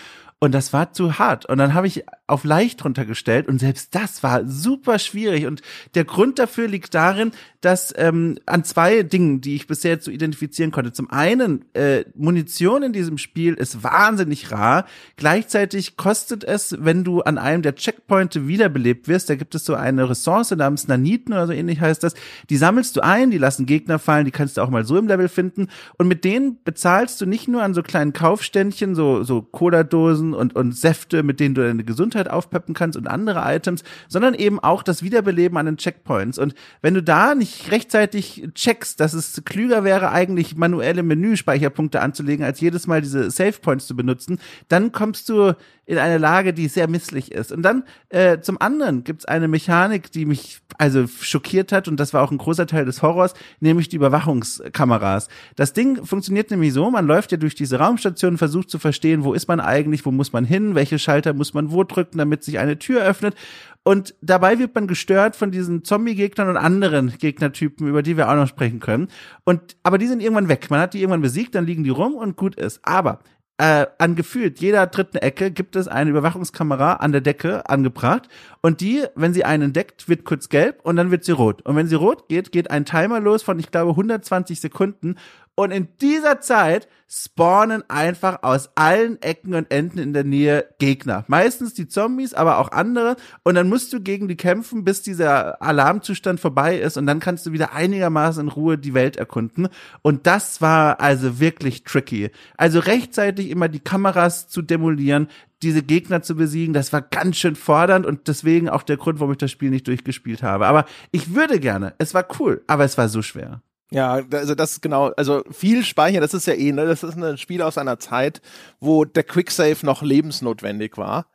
[0.42, 1.44] Und das war zu hart.
[1.44, 5.46] Und dann habe ich auf leicht runtergestellt und selbst das war super schwierig.
[5.46, 5.60] Und
[5.94, 10.10] der Grund dafür liegt darin, dass ähm, an zwei Dingen, die ich bisher jetzt so
[10.10, 10.92] identifizieren konnte.
[10.92, 14.86] Zum einen, äh, Munition in diesem Spiel ist wahnsinnig rar.
[15.16, 19.74] Gleichzeitig kostet es, wenn du an einem der Checkpointe wiederbelebt wirst, da gibt es so
[19.74, 22.14] eine Ressource namens Naniten oder so ähnlich heißt das.
[22.48, 25.08] Die sammelst du ein, die lassen Gegner fallen, die kannst du auch mal so im
[25.08, 25.68] Level finden.
[25.98, 30.54] Und mit denen bezahlst du nicht nur an so kleinen Kaufständchen, so, so Cola-Dosen und,
[30.54, 34.82] und Säfte, mit denen du deine Gesundheit aufpeppen kannst und andere Items, sondern eben auch
[34.82, 36.38] das Wiederbeleben an den Checkpoints.
[36.38, 42.44] Und wenn du da nicht rechtzeitig checkst, dass es klüger wäre, eigentlich manuelle Menüspeicherpunkte anzulegen,
[42.44, 44.38] als jedes Mal diese Save Points zu benutzen,
[44.68, 45.54] dann kommst du
[45.90, 47.50] in eine Lage, die sehr misslich ist.
[47.50, 52.14] Und dann äh, zum anderen gibt's eine Mechanik, die mich also schockiert hat und das
[52.14, 55.26] war auch ein großer Teil des Horrors, nämlich die Überwachungskameras.
[55.56, 59.34] Das Ding funktioniert nämlich so, man läuft ja durch diese Raumstation, versucht zu verstehen, wo
[59.34, 62.60] ist man eigentlich, wo muss man hin, welche Schalter muss man wo drücken, damit sich
[62.60, 63.34] eine Tür öffnet.
[63.82, 68.36] Und dabei wird man gestört von diesen Zombie-Gegnern und anderen Gegnertypen, über die wir auch
[68.36, 69.08] noch sprechen können.
[69.44, 70.70] Und, aber die sind irgendwann weg.
[70.70, 72.78] Man hat die irgendwann besiegt, dann liegen die rum und gut ist.
[72.84, 73.20] Aber
[73.60, 78.26] äh, an gefühlt jeder dritten Ecke gibt es eine Überwachungskamera an der Decke angebracht
[78.62, 81.60] und die, wenn sie einen entdeckt, wird kurz gelb und dann wird sie rot.
[81.66, 85.16] Und wenn sie rot geht, geht ein Timer los von, ich glaube, 120 Sekunden
[85.60, 91.24] und in dieser Zeit spawnen einfach aus allen Ecken und Enden in der Nähe Gegner.
[91.26, 93.16] Meistens die Zombies, aber auch andere.
[93.42, 96.96] Und dann musst du gegen die kämpfen, bis dieser Alarmzustand vorbei ist.
[96.96, 99.68] Und dann kannst du wieder einigermaßen in Ruhe die Welt erkunden.
[100.00, 102.30] Und das war also wirklich tricky.
[102.56, 105.28] Also rechtzeitig immer die Kameras zu demolieren,
[105.62, 109.32] diese Gegner zu besiegen, das war ganz schön fordernd und deswegen auch der Grund, warum
[109.32, 110.66] ich das Spiel nicht durchgespielt habe.
[110.66, 111.92] Aber ich würde gerne.
[111.98, 113.60] Es war cool, aber es war so schwer.
[113.90, 117.16] Ja, also das ist genau, also viel Speicher, das ist ja eh, ne, das ist
[117.16, 118.40] ein Spiel aus einer Zeit,
[118.78, 121.26] wo der Quicksave noch lebensnotwendig war.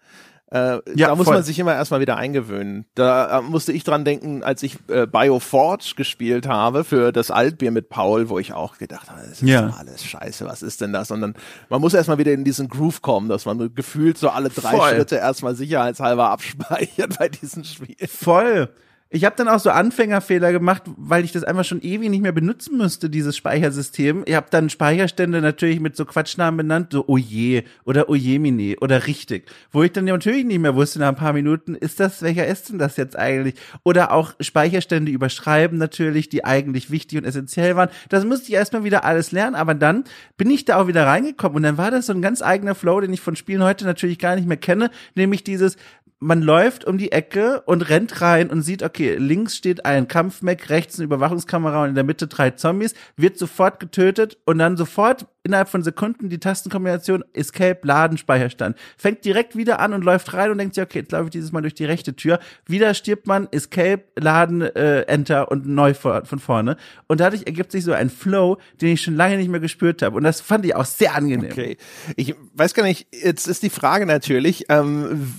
[0.51, 1.33] Äh, ja, da muss voll.
[1.33, 2.85] man sich immer erstmal wieder eingewöhnen.
[2.93, 7.71] Da äh, musste ich dran denken, als ich äh, Bioforge gespielt habe für das Altbier
[7.71, 9.75] mit Paul, wo ich auch gedacht habe, das ist ja.
[9.77, 11.09] alles scheiße, was ist denn das?
[11.11, 11.33] Und dann,
[11.69, 14.91] man muss erstmal wieder in diesen Groove kommen, dass man gefühlt so alle drei voll.
[14.91, 17.95] Schritte erstmal sicherheitshalber abspeichert bei diesem Spiel.
[18.07, 18.69] Voll.
[19.15, 22.33] Ich habe dann auch so Anfängerfehler gemacht, weil ich das einfach schon ewig nicht mehr
[22.33, 24.23] benutzen müsste, dieses Speichersystem.
[24.25, 29.49] Ich habe dann Speicherstände natürlich mit so Quatschnamen benannt, so Oje oder Ojemine oder richtig.
[29.71, 32.67] Wo ich dann natürlich nicht mehr wusste nach ein paar Minuten, ist das, welcher ist
[32.69, 33.55] denn das jetzt eigentlich?
[33.83, 37.91] Oder auch Speicherstände überschreiben natürlich, die eigentlich wichtig und essentiell waren.
[38.09, 40.03] Das musste ich erstmal wieder alles lernen, aber dann
[40.35, 42.99] bin ich da auch wieder reingekommen und dann war das so ein ganz eigener Flow,
[42.99, 45.77] den ich von Spielen heute natürlich gar nicht mehr kenne, nämlich dieses,
[46.19, 50.69] man läuft um die Ecke und rennt rein und sieht, okay, links steht ein Kampfmech,
[50.69, 55.27] rechts eine Überwachungskamera und in der Mitte drei Zombies, wird sofort getötet und dann sofort
[55.45, 58.75] innerhalb von Sekunden die Tastenkombination Escape, Laden, Speicherstand.
[58.97, 61.51] Fängt direkt wieder an und läuft rein und denkt sich, okay, jetzt laufe ich dieses
[61.51, 62.39] Mal durch die rechte Tür.
[62.65, 66.77] Wieder stirbt man, Escape, Laden, äh, Enter und neu von vorne.
[67.07, 70.17] Und dadurch ergibt sich so ein Flow, den ich schon lange nicht mehr gespürt habe.
[70.17, 71.51] Und das fand ich auch sehr angenehm.
[71.51, 71.77] Okay.
[72.15, 75.31] Ich weiß gar nicht, jetzt ist die Frage natürlich, ähm,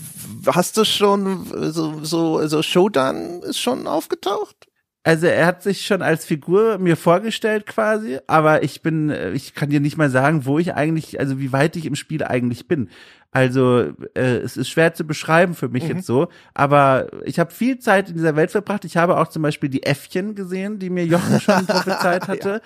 [0.47, 4.67] hast du schon so, so, so Shodan ist schon aufgetaucht?
[5.03, 9.71] Also er hat sich schon als Figur mir vorgestellt quasi, aber ich bin, ich kann
[9.71, 12.89] dir nicht mal sagen, wo ich eigentlich, also wie weit ich im Spiel eigentlich bin.
[13.31, 15.91] Also äh, es ist schwer zu beschreiben für mich mhm.
[15.91, 18.85] jetzt so, aber ich habe viel Zeit in dieser Welt verbracht.
[18.85, 22.51] Ich habe auch zum Beispiel die Äffchen gesehen, die mir Jochen schon prophezeit hatte.
[22.51, 22.61] ja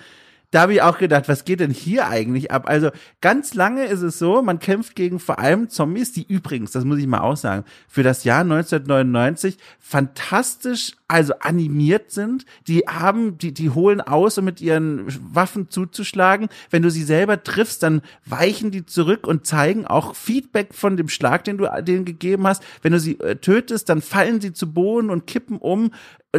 [0.51, 2.67] da habe ich auch gedacht, was geht denn hier eigentlich ab?
[2.67, 6.83] Also ganz lange ist es so, man kämpft gegen vor allem Zombies, die übrigens, das
[6.83, 12.45] muss ich mal auch sagen, für das Jahr 1999 fantastisch also animiert sind.
[12.67, 16.47] Die haben, die, die holen aus, um mit ihren Waffen zuzuschlagen.
[16.69, 21.09] Wenn du sie selber triffst, dann weichen die zurück und zeigen auch Feedback von dem
[21.09, 22.63] Schlag, den du denen gegeben hast.
[22.81, 25.91] Wenn du sie äh, tötest, dann fallen sie zu Boden und kippen um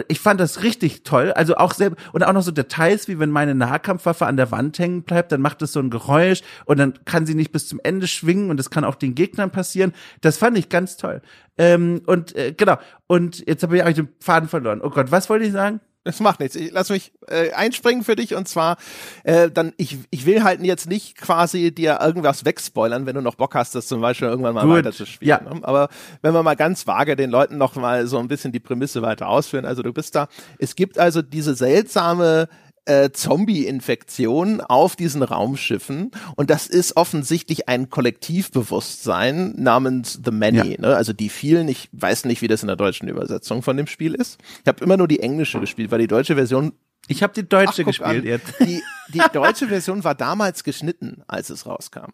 [0.09, 1.33] ich fand das richtig toll.
[1.33, 4.79] Also auch selber, und auch noch so Details, wie wenn meine Nahkampfwaffe an der Wand
[4.79, 7.79] hängen bleibt, dann macht es so ein Geräusch und dann kann sie nicht bis zum
[7.83, 9.93] Ende schwingen und das kann auch den Gegnern passieren.
[10.23, 11.21] Das fand ich ganz toll.
[11.59, 12.79] Ähm, und äh, genau.
[13.07, 14.81] Und jetzt habe ich eigentlich den Faden verloren.
[14.83, 15.81] Oh Gott, was wollte ich sagen?
[16.05, 16.57] Das macht nichts.
[16.57, 18.77] Ich lass mich äh, einspringen für dich und zwar
[19.23, 23.37] äh, dann ich ich will halt jetzt nicht quasi dir irgendwas wegspoilern, wenn du noch
[23.37, 24.79] Bock hast, das zum Beispiel irgendwann mal Gut.
[24.79, 25.29] weiter zu spielen.
[25.29, 25.41] Ja.
[25.41, 25.61] Ne?
[25.63, 29.01] Aber wenn wir mal ganz vage den Leuten noch mal so ein bisschen die Prämisse
[29.03, 29.65] weiter ausführen.
[29.65, 30.27] Also du bist da.
[30.59, 32.49] Es gibt also diese seltsame
[32.85, 40.81] äh, Zombie-Infektion auf diesen Raumschiffen und das ist offensichtlich ein Kollektivbewusstsein namens The Many, ja.
[40.81, 40.97] ne?
[40.97, 41.69] also die vielen.
[41.69, 44.39] Ich weiß nicht, wie das in der deutschen Übersetzung von dem Spiel ist.
[44.63, 46.73] Ich habe immer nur die englische gespielt, weil die deutsche Version
[47.09, 48.55] ich habe die deutsche Ach, gespielt jetzt.
[48.61, 48.81] Die,
[49.13, 52.13] die deutsche Version war damals geschnitten, als es rauskam.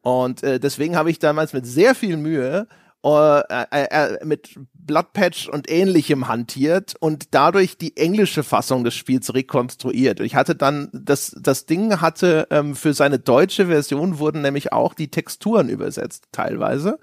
[0.00, 2.66] Und äh, deswegen habe ich damals mit sehr viel Mühe
[3.04, 9.34] äh, äh, äh, mit Bloodpatch und ähnlichem hantiert und dadurch die englische Fassung des Spiels
[9.34, 10.20] rekonstruiert.
[10.20, 14.94] Ich hatte dann, das, das Ding hatte ähm, für seine deutsche Version wurden nämlich auch
[14.94, 16.98] die Texturen übersetzt, teilweise.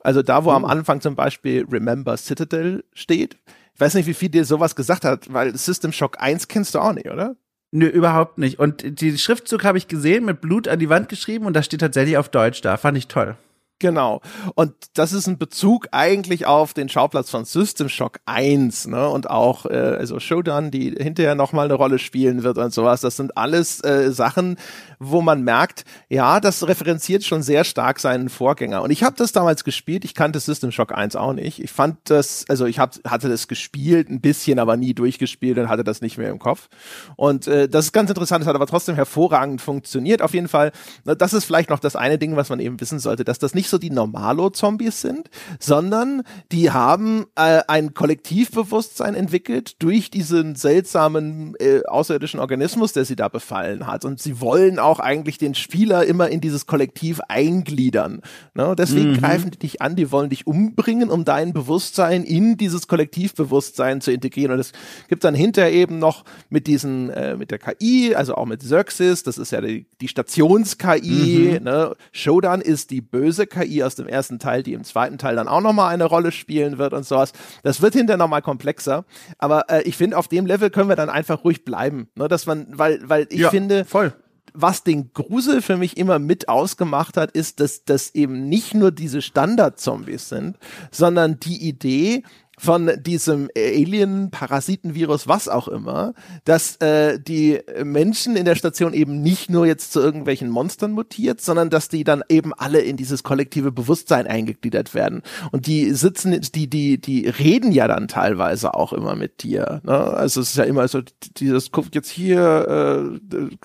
[0.00, 0.54] Also da, wo oh.
[0.54, 3.36] am Anfang zum Beispiel Remember Citadel steht.
[3.74, 6.80] Ich weiß nicht, wie viel dir sowas gesagt hat, weil System Shock 1 kennst du
[6.80, 7.36] auch nicht, oder?
[7.70, 8.58] Nö, überhaupt nicht.
[8.58, 11.80] Und die Schriftzug habe ich gesehen, mit Blut an die Wand geschrieben und das steht
[11.80, 12.76] tatsächlich auf Deutsch da.
[12.76, 13.36] Fand ich toll.
[13.80, 14.20] Genau.
[14.56, 19.08] Und das ist ein Bezug eigentlich auf den Schauplatz von System Shock 1, ne?
[19.08, 23.02] Und auch äh, also Showdown, die hinterher nochmal eine Rolle spielen wird und sowas.
[23.02, 24.56] Das sind alles äh, Sachen,
[24.98, 28.82] wo man merkt, ja, das referenziert schon sehr stark seinen Vorgänger.
[28.82, 31.62] Und ich habe das damals gespielt, ich kannte System Shock 1 auch nicht.
[31.62, 35.68] Ich fand das, also ich hab, hatte das gespielt, ein bisschen, aber nie durchgespielt und
[35.68, 36.68] hatte das nicht mehr im Kopf.
[37.14, 40.20] Und äh, das ist ganz interessant, es hat aber trotzdem hervorragend funktioniert.
[40.20, 40.72] Auf jeden Fall,
[41.04, 43.67] das ist vielleicht noch das eine Ding, was man eben wissen sollte, dass das nicht
[43.68, 45.28] nicht so die Normalo-Zombies sind,
[45.60, 53.16] sondern die haben äh, ein Kollektivbewusstsein entwickelt durch diesen seltsamen äh, außerirdischen Organismus, der sie
[53.16, 54.06] da befallen hat.
[54.06, 58.22] Und sie wollen auch eigentlich den Spieler immer in dieses Kollektiv eingliedern.
[58.54, 58.74] Ne?
[58.76, 59.18] Deswegen mhm.
[59.18, 64.12] greifen die dich an, die wollen dich umbringen, um dein Bewusstsein in dieses Kollektivbewusstsein zu
[64.12, 64.52] integrieren.
[64.52, 64.72] Und es
[65.08, 69.24] gibt dann hinterher eben noch mit diesen, äh, mit der KI, also auch mit Xerxes,
[69.24, 71.64] das ist ja die, die Stations-KI, mhm.
[71.64, 71.94] ne?
[72.12, 75.48] Shodan ist die böse KI, KI aus dem ersten Teil, die im zweiten Teil dann
[75.48, 77.32] auch nochmal eine Rolle spielen wird und sowas.
[77.62, 79.04] Das wird hinterher nochmal komplexer.
[79.38, 82.08] Aber äh, ich finde, auf dem Level können wir dann einfach ruhig bleiben.
[82.14, 82.28] Ne?
[82.28, 84.12] Dass man, weil, weil ich ja, finde, voll
[84.54, 88.90] was den Grusel für mich immer mit ausgemacht hat, ist, dass das eben nicht nur
[88.90, 90.58] diese Standard-Zombies sind,
[90.90, 92.24] sondern die Idee,
[92.58, 99.22] von diesem Alien, Parasitenvirus, was auch immer, dass äh, die Menschen in der Station eben
[99.22, 103.22] nicht nur jetzt zu irgendwelchen Monstern mutiert, sondern dass die dann eben alle in dieses
[103.22, 105.22] kollektive Bewusstsein eingegliedert werden.
[105.52, 109.80] Und die sitzen, die, die, die reden ja dann teilweise auch immer mit dir.
[109.84, 109.96] Ne?
[109.96, 111.00] Also es ist ja immer so,
[111.36, 113.56] dieses guckt jetzt hier äh,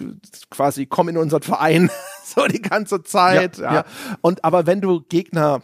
[0.50, 1.90] quasi komm in unseren Verein
[2.24, 3.58] so die ganze Zeit.
[3.58, 3.74] Ja, ja.
[3.74, 3.86] ja.
[4.22, 5.62] Und aber wenn du Gegner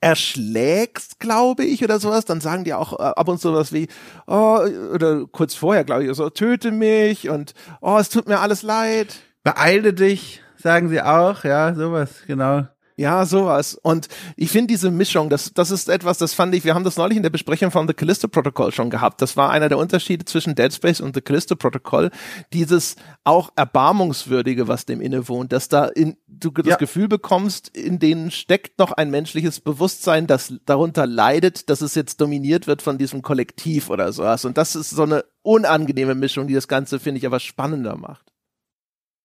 [0.00, 3.88] erschlägst, glaube ich, oder sowas, dann sagen die auch äh, ab und zu was wie,
[4.26, 4.60] oh,
[4.94, 9.16] oder kurz vorher, glaube ich, so, töte mich und oh, es tut mir alles leid.
[9.42, 12.66] Beeile dich, sagen sie auch, ja, sowas, genau.
[12.98, 13.78] Ja, sowas.
[13.80, 16.96] Und ich finde diese Mischung, das, das ist etwas, das fand ich, wir haben das
[16.96, 19.22] neulich in der Besprechung von The Callisto Protocol schon gehabt.
[19.22, 22.10] Das war einer der Unterschiede zwischen Dead Space und The Callisto Protocol.
[22.52, 26.76] Dieses auch Erbarmungswürdige, was dem innewohnt, dass da in, du das ja.
[26.76, 32.20] Gefühl bekommst, in denen steckt noch ein menschliches Bewusstsein, das darunter leidet, dass es jetzt
[32.20, 34.44] dominiert wird von diesem Kollektiv oder sowas.
[34.44, 38.32] Und das ist so eine unangenehme Mischung, die das Ganze, finde ich, aber spannender macht.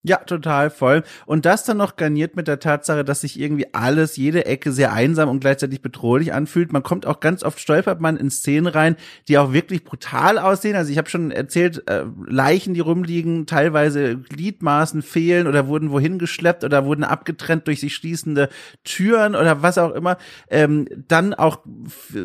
[0.06, 1.04] Ja, total voll.
[1.26, 4.92] Und das dann noch garniert mit der Tatsache, dass sich irgendwie alles, jede Ecke sehr
[4.92, 6.74] einsam und gleichzeitig bedrohlich anfühlt.
[6.74, 8.98] Man kommt auch ganz oft stolpert man in Szenen rein,
[9.30, 10.76] die auch wirklich brutal aussehen.
[10.76, 16.20] Also ich habe schon erzählt, äh, Leichen, die rumliegen, teilweise Gliedmaßen fehlen oder wurden wohin
[16.20, 18.50] geschleppt oder wurden abgetrennt durch sich schließende
[18.84, 20.18] Türen oder was auch immer.
[20.50, 21.60] Ähm, dann auch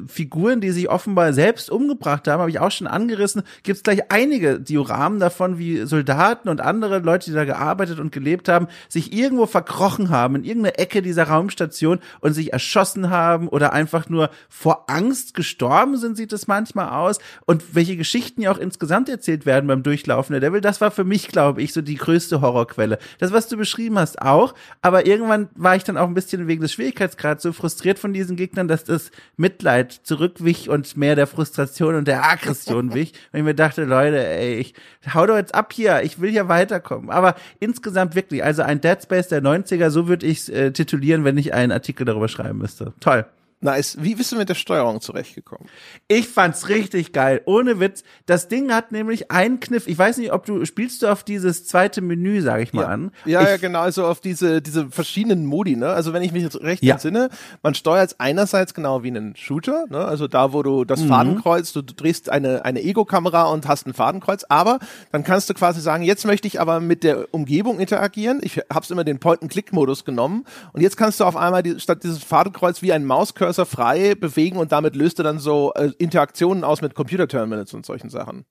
[0.08, 3.42] Figuren, die sich offenbar selbst umgebracht haben, habe ich auch schon angerissen.
[3.62, 8.00] Gibt es gleich einige Dioramen davon, wie Soldaten und andere Leute, die da gearbeitet gearbeitet
[8.00, 13.10] und gelebt haben, sich irgendwo verkrochen haben in irgendeine Ecke dieser Raumstation und sich erschossen
[13.10, 17.18] haben oder einfach nur vor Angst gestorben sind, sieht es manchmal aus.
[17.44, 21.04] Und welche Geschichten ja auch insgesamt erzählt werden beim Durchlaufen der Devil, das war für
[21.04, 22.98] mich, glaube ich, so die größte Horrorquelle.
[23.18, 24.54] Das, was du beschrieben hast, auch.
[24.80, 28.36] Aber irgendwann war ich dann auch ein bisschen wegen des Schwierigkeitsgrads so frustriert von diesen
[28.36, 33.12] Gegnern, dass das Mitleid zurückwich und mehr der Frustration und der Aggression wich.
[33.32, 34.74] Und ich mir dachte, Leute, ey, ich
[35.12, 37.10] hau doch jetzt ab hier, ich will hier weiterkommen.
[37.10, 41.24] Aber insgesamt wirklich, also ein Dead Space der 90er, so würde ich es äh, titulieren,
[41.24, 42.92] wenn ich einen Artikel darüber schreiben müsste.
[43.00, 43.26] Toll.
[43.60, 43.96] Nice.
[44.00, 45.68] Wie bist du mit der Steuerung zurechtgekommen?
[46.06, 47.40] Ich fand's richtig geil.
[47.44, 48.04] Ohne Witz.
[48.26, 49.88] Das Ding hat nämlich einen Kniff.
[49.88, 52.88] Ich weiß nicht, ob du spielst du auf dieses zweite Menü, sage ich mal ja.
[52.88, 53.10] an.
[53.24, 53.80] Ja, ich, ja, genau.
[53.80, 55.74] Also auf diese diese verschiedenen Modi.
[55.74, 55.88] Ne?
[55.88, 56.94] Also wenn ich mich jetzt recht ja.
[56.94, 57.30] entsinne,
[57.64, 59.86] man steuert einerseits genau wie einen Shooter.
[59.90, 60.04] Ne?
[60.04, 61.08] Also da, wo du das mhm.
[61.08, 64.44] Fadenkreuz, du, du drehst eine eine Ego-Kamera und hast ein Fadenkreuz.
[64.48, 64.78] Aber
[65.10, 68.38] dann kannst du quasi sagen, jetzt möchte ich aber mit der Umgebung interagieren.
[68.42, 70.44] Ich hab's immer den Point-and-Click-Modus genommen.
[70.72, 74.14] Und jetzt kannst du auf einmal die, statt dieses Fadenkreuz wie ein Mauscursor Cursor frei
[74.14, 78.44] bewegen und damit löst er dann so äh, Interaktionen aus mit Computerterminals und solchen Sachen.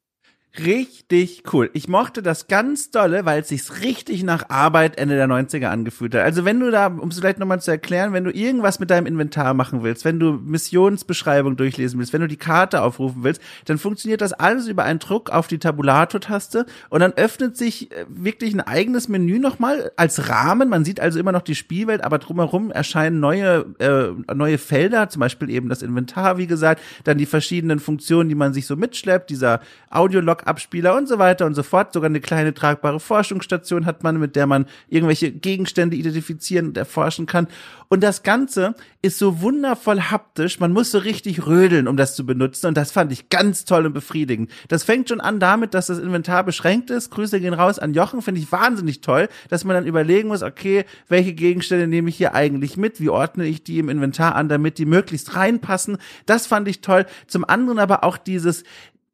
[0.60, 1.70] Richtig cool.
[1.74, 6.16] Ich mochte das ganz dolle, weil es sich richtig nach Arbeit Ende der 90er angefühlt
[6.16, 6.22] hat.
[6.22, 9.06] Also wenn du da, um es vielleicht nochmal zu erklären, wenn du irgendwas mit deinem
[9.06, 13.78] Inventar machen willst, wenn du Missionsbeschreibung durchlesen willst, wenn du die Karte aufrufen willst, dann
[13.78, 18.54] funktioniert das alles über einen Druck auf die Tabulator-Taste und dann öffnet sich äh, wirklich
[18.54, 20.70] ein eigenes Menü nochmal als Rahmen.
[20.70, 25.20] Man sieht also immer noch die Spielwelt, aber drumherum erscheinen neue, äh, neue Felder, zum
[25.20, 29.30] Beispiel eben das Inventar, wie gesagt, dann die verschiedenen Funktionen, die man sich so mitschleppt,
[29.30, 31.93] dieser Audiolog Abspieler und so weiter und so fort.
[31.93, 37.26] Sogar eine kleine tragbare Forschungsstation hat man, mit der man irgendwelche Gegenstände identifizieren und erforschen
[37.26, 37.47] kann.
[37.89, 40.60] Und das Ganze ist so wundervoll haptisch.
[40.60, 42.67] Man muss so richtig rödeln, um das zu benutzen.
[42.67, 44.52] Und das fand ich ganz toll und befriedigend.
[44.67, 47.12] Das fängt schon an damit, dass das Inventar beschränkt ist.
[47.12, 48.21] Grüße gehen raus an Jochen.
[48.21, 52.36] Finde ich wahnsinnig toll, dass man dann überlegen muss, okay, welche Gegenstände nehme ich hier
[52.36, 53.00] eigentlich mit?
[53.00, 55.97] Wie ordne ich die im Inventar an, damit die möglichst reinpassen?
[56.26, 57.06] Das fand ich toll.
[57.28, 58.63] Zum anderen aber auch dieses,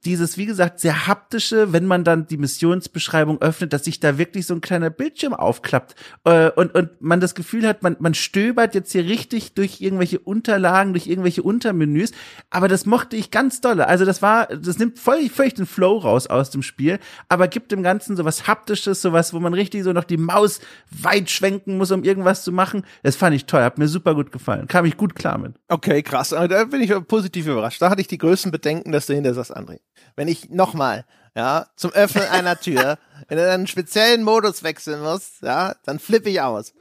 [0.06, 4.46] dieses, wie gesagt, sehr haptische, wenn man dann die Missionsbeschreibung öffnet, dass sich da wirklich
[4.46, 8.76] so ein kleiner Bildschirm aufklappt äh, und, und man das Gefühl hat, man, man stöbert
[8.76, 12.12] jetzt hier richtig durch irgendwelche Unterlagen, durch irgendwelche Untermenüs,
[12.50, 13.88] aber das mochte ich ganz dolle.
[13.88, 17.72] Also das war, das nimmt völlig, völlig den Flow raus aus dem Spiel, aber gibt
[17.72, 20.60] dem Ganzen so was haptisches, so was, wo man richtig so noch die Maus
[20.92, 22.86] weit schwenken muss, um irgendwas zu machen.
[23.04, 25.56] Das fand ich toll, hat mir super gut gefallen, kam ich gut klar mit.
[25.70, 27.82] Okay, krass, da bin ich positiv überrascht.
[27.82, 29.80] Da hatte ich die größten Bedenken, dass du hinter sagst, André
[30.16, 35.02] wenn ich nochmal, ja, zum Öffnen einer Tür, wenn du dann einen speziellen Modus wechseln
[35.02, 36.74] musst, ja, dann flippe ich aus.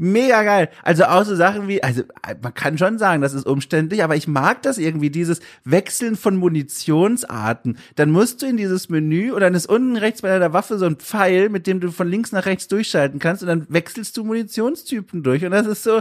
[0.00, 0.70] Mega geil.
[0.84, 2.04] Also auch so Sachen wie, also
[2.40, 6.36] man kann schon sagen, das ist umständlich, aber ich mag das irgendwie, dieses Wechseln von
[6.36, 7.78] Munitionsarten.
[7.96, 10.86] Dann musst du in dieses Menü und dann ist unten rechts bei deiner Waffe so
[10.86, 14.22] ein Pfeil, mit dem du von links nach rechts durchschalten kannst und dann wechselst du
[14.22, 15.44] Munitionstypen durch.
[15.44, 16.00] Und das ist so,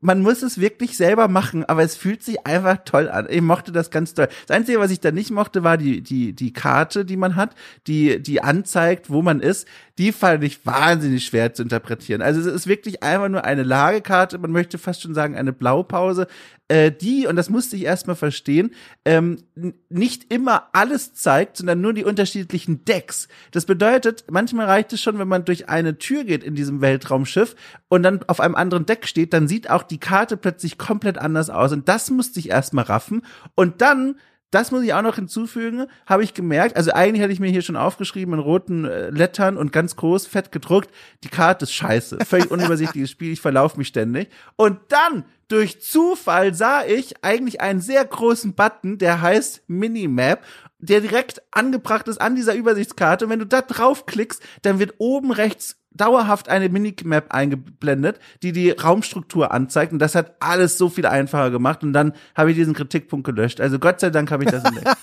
[0.00, 3.26] man muss es wirklich selber machen, aber es fühlt sich einfach toll an.
[3.28, 4.28] Ich mochte das ganz toll.
[4.46, 7.54] Das Einzige, was ich da nicht mochte, war die, die, die Karte, die man hat,
[7.86, 9.66] die, die anzeigt, wo man ist.
[9.98, 12.22] Die fand ich wahnsinnig schwer zu interpretieren.
[12.22, 14.38] Also es ist wirklich einfach nur eine Lagekarte.
[14.38, 16.28] Man möchte fast schon sagen, eine Blaupause
[16.68, 18.72] äh, die, und das musste ich erstmal verstehen,
[19.06, 19.38] ähm,
[19.88, 23.26] nicht immer alles zeigt, sondern nur die unterschiedlichen Decks.
[23.52, 27.56] Das bedeutet, manchmal reicht es schon, wenn man durch eine Tür geht in diesem Weltraumschiff
[27.88, 31.48] und dann auf einem anderen Deck steht, dann sieht auch die Karte plötzlich komplett anders
[31.48, 31.72] aus.
[31.72, 33.22] Und das musste ich erstmal raffen.
[33.54, 34.16] Und dann
[34.50, 36.76] das muss ich auch noch hinzufügen, habe ich gemerkt.
[36.76, 40.26] Also eigentlich hatte ich mir hier schon aufgeschrieben in roten äh, Lettern und ganz groß,
[40.26, 40.90] fett gedruckt,
[41.24, 42.18] die Karte ist scheiße.
[42.26, 44.28] Völlig unübersichtliches Spiel, ich verlaufe mich ständig.
[44.56, 50.42] Und dann, durch Zufall, sah ich eigentlich einen sehr großen Button, der heißt Minimap
[50.78, 53.24] der direkt angebracht ist an dieser Übersichtskarte.
[53.24, 58.70] Und wenn du da draufklickst, dann wird oben rechts dauerhaft eine Minimap eingeblendet, die die
[58.70, 59.92] Raumstruktur anzeigt.
[59.92, 61.82] Und das hat alles so viel einfacher gemacht.
[61.82, 63.60] Und dann habe ich diesen Kritikpunkt gelöscht.
[63.60, 64.96] Also Gott sei Dank habe ich das entdeckt.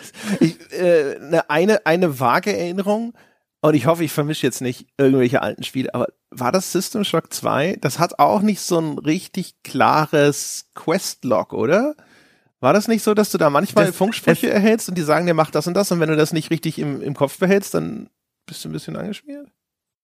[0.40, 3.14] ich, äh, eine, eine, eine vage Erinnerung.
[3.60, 7.32] Und ich hoffe, ich vermische jetzt nicht irgendwelche alten Spiele, aber war das System Shock
[7.32, 7.78] 2?
[7.80, 11.94] Das hat auch nicht so ein richtig klares Questlog, oder?
[12.62, 15.34] War das nicht so, dass du da manchmal das, Funksprüche erhältst und die sagen dir,
[15.34, 18.08] mach das und das und wenn du das nicht richtig im, im Kopf behältst, dann
[18.46, 19.48] bist du ein bisschen angeschmiert?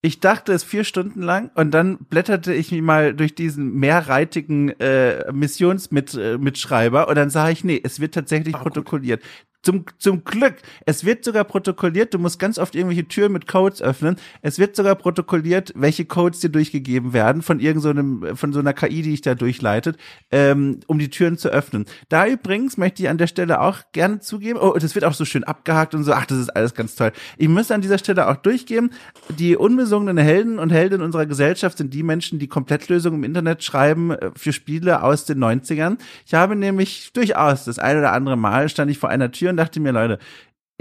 [0.01, 4.77] Ich dachte es vier Stunden lang und dann blätterte ich mich mal durch diesen mehrreitigen
[4.81, 9.21] äh, Missionsmitschreiber äh, und dann sah ich, nee, es wird tatsächlich Ach, protokolliert.
[9.21, 9.29] Gut.
[9.61, 10.55] Zum, zum Glück.
[10.85, 12.13] Es wird sogar protokolliert.
[12.13, 14.15] Du musst ganz oft irgendwelche Türen mit Codes öffnen.
[14.41, 18.71] Es wird sogar protokolliert, welche Codes dir durchgegeben werden von irgendeinem, so von so einer
[18.71, 19.97] KI, die dich da durchleitet,
[20.31, 21.85] ähm, um die Türen zu öffnen.
[22.07, 25.25] Da übrigens möchte ich an der Stelle auch gerne zugeben, oh, das wird auch so
[25.25, 26.13] schön abgehakt und so.
[26.13, 27.11] Ach, das ist alles ganz toll.
[27.37, 28.91] Ich muss an dieser Stelle auch durchgeben,
[29.37, 34.11] die unbesungenen Helden und Heldinnen unserer Gesellschaft sind die Menschen, die Komplettlösungen im Internet schreiben
[34.11, 35.97] äh, für Spiele aus den 90ern.
[36.25, 39.57] Ich habe nämlich durchaus das ein oder andere Mal stand ich vor einer Tür und
[39.57, 40.19] dachte mir, Leute,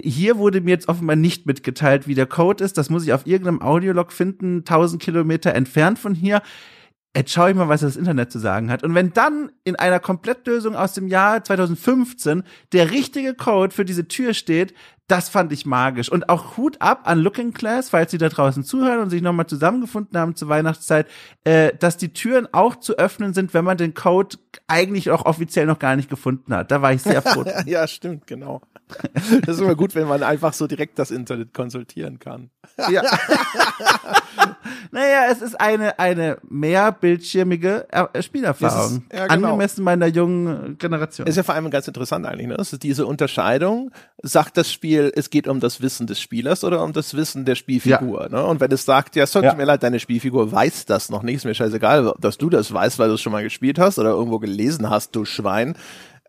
[0.00, 2.78] hier wurde mir jetzt offenbar nicht mitgeteilt, wie der Code ist.
[2.78, 6.42] Das muss ich auf irgendeinem Audiolog finden, 1000 Kilometer entfernt von hier.
[7.16, 8.84] Jetzt schaue ich mal, was das Internet zu sagen hat.
[8.84, 14.06] Und wenn dann in einer Komplettlösung aus dem Jahr 2015 der richtige Code für diese
[14.06, 14.72] Tür steht,
[15.08, 16.12] das fand ich magisch.
[16.12, 19.46] Und auch Hut ab an Looking Class, falls Sie da draußen zuhören und sich nochmal
[19.46, 21.06] zusammengefunden haben zur Weihnachtszeit,
[21.44, 25.66] äh, dass die Türen auch zu öffnen sind, wenn man den Code eigentlich auch offiziell
[25.66, 26.70] noch gar nicht gefunden hat.
[26.70, 27.44] Da war ich sehr froh.
[27.66, 28.60] ja, stimmt, genau.
[29.44, 32.50] Das ist immer gut, wenn man einfach so direkt das Internet konsultieren kann.
[32.90, 33.02] ja.
[34.90, 37.86] naja, es ist eine, eine mehrbildschirmige
[38.20, 39.04] Spielerfahrung.
[39.08, 39.48] Ist, ja, genau.
[39.48, 41.26] Angemessen meiner jungen Generation.
[41.26, 42.56] Ist ja vor allem ganz interessant eigentlich, ne?
[42.56, 43.90] Das ist diese Unterscheidung.
[44.22, 47.54] Sagt das Spiel, es geht um das Wissen des Spielers oder um das Wissen der
[47.54, 48.28] Spielfigur, ja.
[48.28, 48.44] ne?
[48.44, 49.54] Und wenn es sagt, ja, es tut ja.
[49.54, 52.98] mir leid, deine Spielfigur weiß das noch nicht, ist mir scheißegal, dass du das weißt,
[52.98, 55.76] weil du es schon mal gespielt hast oder irgendwo gelesen hast, du Schwein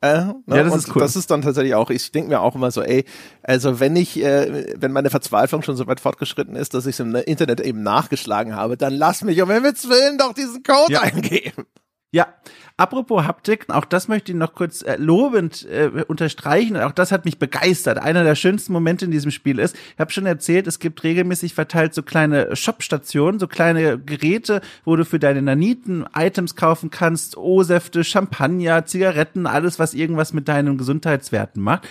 [0.01, 0.35] Äh, ne?
[0.47, 1.01] Ja, das und ist cool.
[1.01, 3.03] Das ist dann tatsächlich auch, ich denke mir auch immer so, ey,
[3.43, 6.99] also wenn ich, äh, wenn meine Verzweiflung schon so weit fortgeschritten ist, dass ich es
[7.01, 11.01] im Internet eben nachgeschlagen habe, dann lass mich um Himmels Willen doch diesen Code ja.
[11.01, 11.65] eingeben.
[12.11, 12.33] Ja,
[12.75, 16.75] apropos Haptik, auch das möchte ich noch kurz äh, lobend äh, unterstreichen.
[16.77, 17.99] Auch das hat mich begeistert.
[17.99, 21.53] Einer der schönsten Momente in diesem Spiel ist, ich habe schon erzählt, es gibt regelmäßig
[21.53, 27.37] verteilt so kleine Shopstationen, so kleine Geräte, wo du für deine Naniten Items kaufen kannst,
[27.37, 31.87] O-Säfte, Champagner, Zigaretten, alles, was irgendwas mit deinen Gesundheitswerten macht.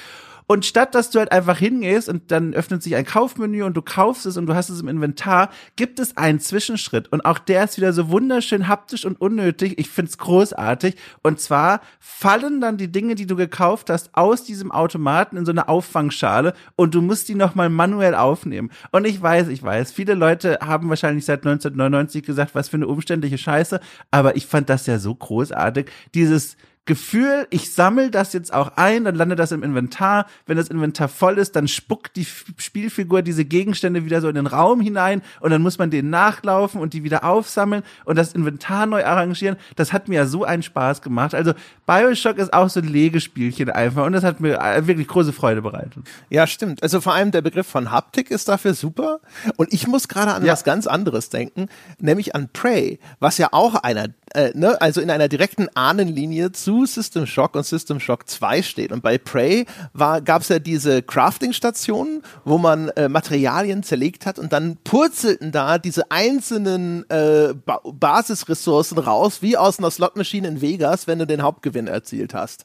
[0.48, 3.82] Und statt dass du halt einfach hingehst und dann öffnet sich ein Kaufmenü und du
[3.82, 7.12] kaufst es und du hast es im Inventar, gibt es einen Zwischenschritt.
[7.12, 9.78] Und auch der ist wieder so wunderschön haptisch und unnötig.
[9.78, 10.96] Ich find's großartig.
[11.22, 15.52] Und zwar fallen dann die Dinge, die du gekauft hast, aus diesem Automaten in so
[15.52, 18.70] eine Auffangschale und du musst die nochmal manuell aufnehmen.
[18.90, 22.86] Und ich weiß, ich weiß, viele Leute haben wahrscheinlich seit 1999 gesagt, was für eine
[22.86, 23.80] umständliche Scheiße.
[24.10, 25.90] Aber ich fand das ja so großartig.
[26.14, 26.56] Dieses,
[26.88, 30.26] Gefühl, ich sammle das jetzt auch ein, dann landet das im Inventar.
[30.46, 34.46] Wenn das Inventar voll ist, dann spuckt die Spielfigur diese Gegenstände wieder so in den
[34.46, 38.86] Raum hinein und dann muss man denen nachlaufen und die wieder aufsammeln und das Inventar
[38.86, 39.56] neu arrangieren.
[39.76, 41.34] Das hat mir ja so einen Spaß gemacht.
[41.34, 41.52] Also
[41.86, 45.60] Bioshock ist auch so ein Legespielchen einfach und das hat mir äh, wirklich große Freude
[45.60, 46.02] bereitet.
[46.30, 46.82] Ja, stimmt.
[46.82, 49.20] Also vor allem der Begriff von Haptik ist dafür super
[49.56, 50.52] und ich muss gerade an ja.
[50.52, 51.68] was ganz anderes denken,
[51.98, 56.77] nämlich an Prey, was ja auch einer, äh, ne, also in einer direkten Ahnenlinie zu
[56.86, 58.92] System Shock und System Shock 2 steht.
[58.92, 64.52] Und bei Prey gab es ja diese Crafting-Stationen, wo man äh, Materialien zerlegt hat und
[64.52, 71.06] dann purzelten da diese einzelnen äh, ba Basisressourcen raus, wie aus einer Slotmaschine in Vegas,
[71.06, 72.64] wenn du den Hauptgewinn erzielt hast.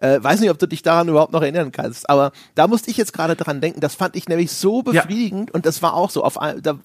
[0.00, 2.96] Äh, weiß nicht, ob du dich daran überhaupt noch erinnern kannst, aber da musste ich
[2.96, 3.80] jetzt gerade dran denken.
[3.80, 5.54] Das fand ich nämlich so befriedigend ja.
[5.54, 6.24] und das war auch so.
[6.24, 6.38] Auf,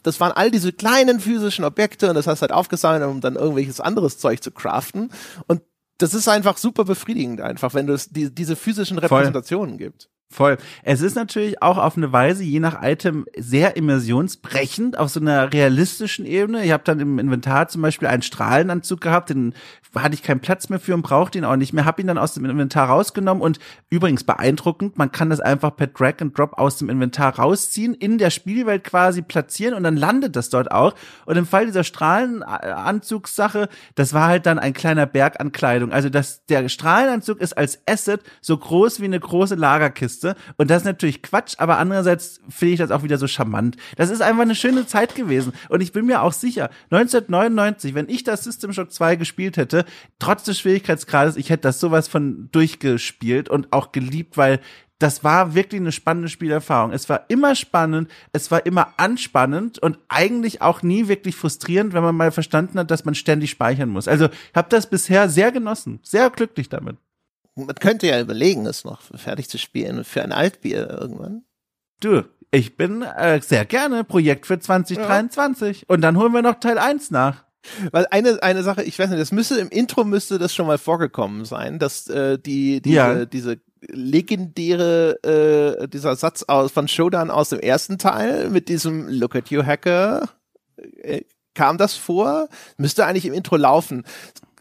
[0.03, 3.79] das waren all diese kleinen physischen Objekte und das hast halt aufgesammelt, um dann irgendwelches
[3.79, 5.11] anderes Zeug zu craften.
[5.47, 5.61] Und
[5.97, 9.77] das ist einfach super befriedigend einfach, wenn es die, diese physischen Repräsentationen Voll.
[9.77, 10.09] gibt.
[10.35, 10.57] Voll.
[10.83, 15.53] Es ist natürlich auch auf eine Weise, je nach Item, sehr immersionsbrechend auf so einer
[15.53, 16.65] realistischen Ebene.
[16.65, 19.53] Ich habe dann im Inventar zum Beispiel einen Strahlenanzug gehabt, den
[19.95, 22.17] hatte ich keinen Platz mehr für und brauchte ihn auch nicht mehr, habe ihn dann
[22.17, 23.59] aus dem Inventar rausgenommen und
[23.89, 28.17] übrigens beeindruckend, man kann das einfach per Drag and Drop aus dem Inventar rausziehen, in
[28.17, 30.95] der Spielwelt quasi platzieren und dann landet das dort auch.
[31.25, 35.93] Und im Fall dieser Strahlenanzugssache, das war halt dann ein kleiner Berg an Kleidung.
[35.93, 40.35] Also das, der Strahlenanzug ist als Asset so groß wie eine große Lagerkiste Liste.
[40.57, 43.77] Und das ist natürlich Quatsch, aber andererseits finde ich das auch wieder so charmant.
[43.95, 45.53] Das ist einfach eine schöne Zeit gewesen.
[45.69, 49.85] Und ich bin mir auch sicher, 1999, wenn ich das System Shock 2 gespielt hätte,
[50.19, 54.59] trotz des Schwierigkeitsgrades, ich hätte das sowas von durchgespielt und auch geliebt, weil
[54.97, 56.93] das war wirklich eine spannende Spielerfahrung.
[56.93, 62.01] Es war immer spannend, es war immer anspannend und eigentlich auch nie wirklich frustrierend, wenn
[62.01, 64.07] man mal verstanden hat, dass man ständig speichern muss.
[64.07, 66.95] Also ich habe das bisher sehr genossen, sehr glücklich damit.
[67.55, 71.43] Man könnte ja überlegen, es noch fertig zu spielen für ein Altbier irgendwann.
[72.01, 75.85] Du, ich bin äh, sehr gerne Projekt für 2023 ja.
[75.87, 77.45] und dann holen wir noch Teil 1 nach.
[77.91, 80.77] Weil eine eine Sache, ich weiß nicht, das müsste im Intro müsste das schon mal
[80.77, 83.25] vorgekommen sein, dass äh, die diese ja.
[83.25, 89.35] diese legendäre äh, dieser Satz aus von Shodan aus dem ersten Teil mit diesem Look
[89.35, 90.29] at you Hacker
[91.01, 91.21] äh,
[91.55, 92.49] kam das vor?
[92.77, 94.03] Müsste eigentlich im Intro laufen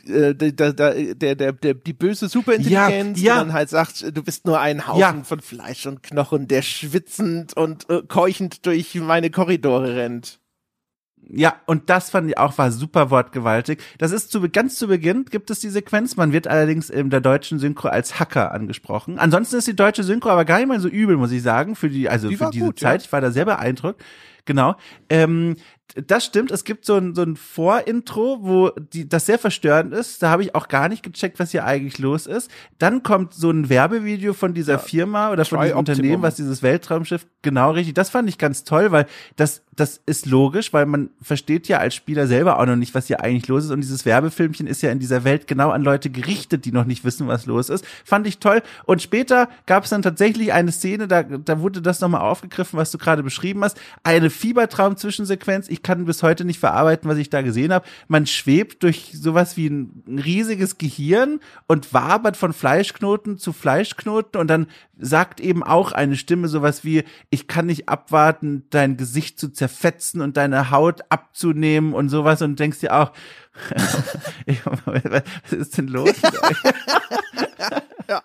[0.09, 3.34] äh, der, der, der, der, die böse Superintelligenz, ja, ja.
[3.34, 5.24] die dann halt sagt, du bist nur ein Haufen ja.
[5.24, 10.40] von Fleisch und Knochen, der schwitzend und äh, keuchend durch meine Korridore rennt.
[11.28, 13.80] Ja, und das fand ich auch war super wortgewaltig.
[13.98, 16.16] Das ist zu ganz zu Beginn gibt es die Sequenz.
[16.16, 19.18] Man wird allerdings in der deutschen Synchro als Hacker angesprochen.
[19.18, 21.88] Ansonsten ist die deutsche Synchro aber gar nicht mal so übel, muss ich sagen, für
[21.88, 23.00] die also die für diese gut, Zeit.
[23.00, 23.07] Ja.
[23.07, 24.02] Ich war da sehr beeindruckt.
[24.44, 24.76] Genau.
[25.09, 25.57] Ähm,
[25.95, 30.22] das stimmt, es gibt so ein, so ein Vorintro, wo die, das sehr verstörend ist.
[30.22, 32.51] Da habe ich auch gar nicht gecheckt, was hier eigentlich los ist.
[32.78, 36.62] Dann kommt so ein Werbevideo von dieser ja, Firma oder von diesem Unternehmen, was dieses
[36.62, 37.95] Weltraumschiff genau richtig.
[37.95, 39.07] Das fand ich ganz toll, weil
[39.37, 43.07] das, das ist logisch, weil man versteht ja als Spieler selber auch noch nicht, was
[43.07, 43.70] hier eigentlich los ist.
[43.70, 47.05] Und dieses Werbefilmchen ist ja in dieser Welt genau an Leute gerichtet, die noch nicht
[47.05, 47.85] wissen, was los ist.
[48.05, 48.62] Fand ich toll.
[48.85, 52.91] Und später gab es dann tatsächlich eine Szene, da, da wurde das nochmal aufgegriffen, was
[52.91, 53.80] du gerade beschrieben hast.
[54.03, 55.68] Eine Fiebertraum-Zwischensequenz.
[55.75, 57.85] Ich kann bis heute nicht verarbeiten, was ich da gesehen habe.
[58.07, 64.47] Man schwebt durch sowas wie ein, riesiges Gehirn und wabert von Fleischknoten zu Fleischknoten und
[64.47, 69.49] dann sagt eben auch eine Stimme sowas wie, ich kann nicht abwarten, dein Gesicht zu
[69.49, 73.11] zerfetzen und deine Haut abzunehmen und sowas und denkst dir auch,
[75.05, 76.14] was ist denn los?
[78.09, 78.22] ja.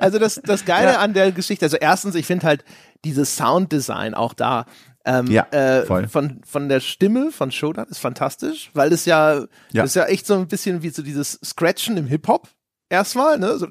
[0.00, 0.98] Also das, das Geile ja.
[0.98, 2.64] an der Geschichte, also erstens, ich finde halt
[3.04, 4.66] dieses Sounddesign auch da,
[5.08, 9.84] ähm, ja, äh, von, von der Stimme von Shodan ist fantastisch, weil es ja, ja.
[9.84, 12.48] ist ja echt so ein bisschen wie so dieses Scratchen im Hip-Hop.
[12.90, 13.56] erstmal, ne?
[13.58, 13.66] So,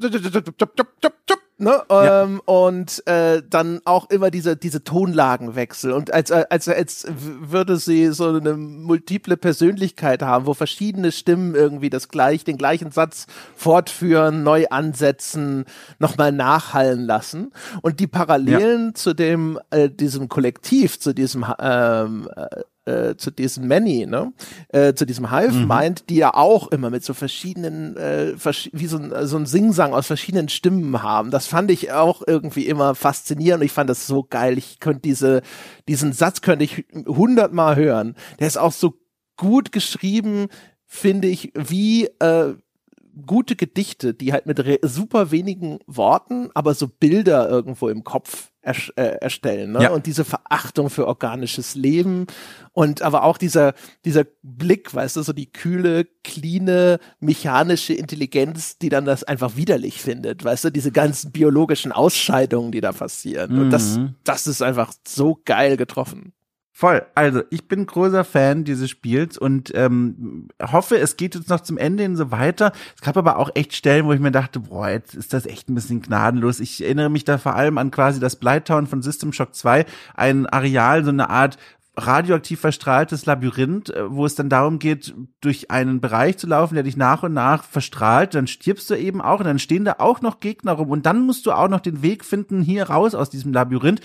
[1.60, 1.82] Ne?
[1.90, 2.24] Ja.
[2.24, 8.12] Ähm, und äh, dann auch immer diese diese Tonlagenwechsel und als als als würde sie
[8.12, 14.44] so eine multiple Persönlichkeit haben, wo verschiedene Stimmen irgendwie das gleich den gleichen Satz fortführen,
[14.44, 15.66] neu ansetzen,
[15.98, 17.52] nochmal nachhallen lassen
[17.82, 18.94] und die Parallelen ja.
[18.94, 22.30] zu dem äh, diesem Kollektiv, zu diesem ähm,
[22.88, 24.34] äh, äh, zu diesem Many, ne?
[24.70, 25.68] Äh, zu diesem Hive mhm.
[25.68, 29.46] Mind, die ja auch immer mit so verschiedenen, äh, vers wie so ein, so ein
[29.46, 31.32] Singsang aus verschiedenen Stimmen haben.
[31.32, 33.64] Das fand ich auch irgendwie immer faszinierend.
[33.64, 34.58] Ich fand das so geil.
[34.58, 35.42] Ich könnte diese,
[35.88, 38.16] diesen Satz könnte ich hundertmal hören.
[38.40, 38.94] Der ist auch so
[39.36, 40.48] gut geschrieben,
[40.86, 42.54] finde ich, wie äh,
[43.26, 48.76] gute Gedichte, die halt mit super wenigen Worten, aber so Bilder irgendwo im Kopf er,
[48.98, 49.72] äh, erstellen.
[49.72, 49.84] Ne?
[49.84, 49.90] Ja.
[49.92, 52.28] Und diese Verachtung für organisches Leben
[52.74, 53.74] und aber auch dieser,
[54.06, 60.02] dieser Blick, weißt du, so die kühle, cleane, mechanische Intelligenz, die dann das einfach widerlich
[60.02, 63.54] findet, weißt du, diese ganzen biologischen Ausscheidungen, die da passieren.
[63.54, 63.62] Mhm.
[63.62, 64.16] Und das, mhm.
[64.24, 66.34] das ist einfach so geil getroffen.
[66.80, 67.02] Voll.
[67.16, 71.80] Also, ich bin großer Fan dieses Spiels und ähm, hoffe, es geht jetzt noch zum
[71.80, 72.72] Ende hin so weiter.
[72.96, 75.70] Es gab aber auch echt Stellen, wo ich mir dachte, boah, jetzt ist das echt
[75.70, 76.60] ein bisschen gnadenlos.
[76.60, 80.46] Ich erinnere mich da vor allem an quasi das Blighttown von System Shock 2, ein
[80.46, 81.58] Areal, so eine Art
[81.96, 86.84] radioaktiv verstrahltes Labyrinth, äh, wo es dann darum geht, durch einen Bereich zu laufen, der
[86.84, 90.22] dich nach und nach verstrahlt, dann stirbst du eben auch und dann stehen da auch
[90.22, 93.32] noch Gegner rum und dann musst du auch noch den Weg finden hier raus aus
[93.32, 94.02] diesem Labyrinth.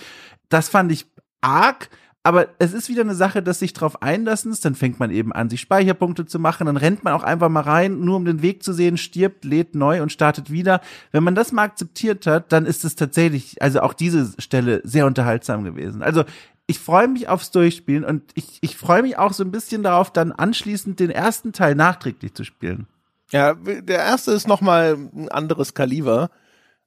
[0.49, 1.05] Das fand ich
[1.41, 1.89] arg
[2.25, 4.63] aber es ist wieder eine Sache, dass sich drauf einlassen ist.
[4.63, 6.67] Dann fängt man eben an, sich Speicherpunkte zu machen.
[6.67, 9.75] Dann rennt man auch einfach mal rein, nur um den Weg zu sehen, stirbt, lädt
[9.75, 10.79] neu und startet wieder.
[11.11, 15.05] Wenn man das mal akzeptiert hat, dann ist es tatsächlich, also auch diese Stelle sehr
[15.05, 16.01] unterhaltsam gewesen.
[16.01, 16.23] Also
[16.65, 20.11] ich freue mich aufs Durchspielen und ich, ich freue mich auch so ein bisschen darauf,
[20.11, 22.87] dann anschließend den ersten Teil nachträglich zu spielen.
[23.31, 26.29] Ja, der erste ist nochmal ein anderes Kaliber.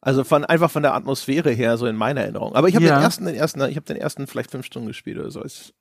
[0.06, 2.54] Also von einfach von der Atmosphäre her, so in meiner Erinnerung.
[2.54, 2.94] Aber ich habe ja.
[2.94, 5.42] den ersten, den ersten, ich habe den ersten vielleicht fünf Stunden gespielt oder so.
[5.42, 5.74] Es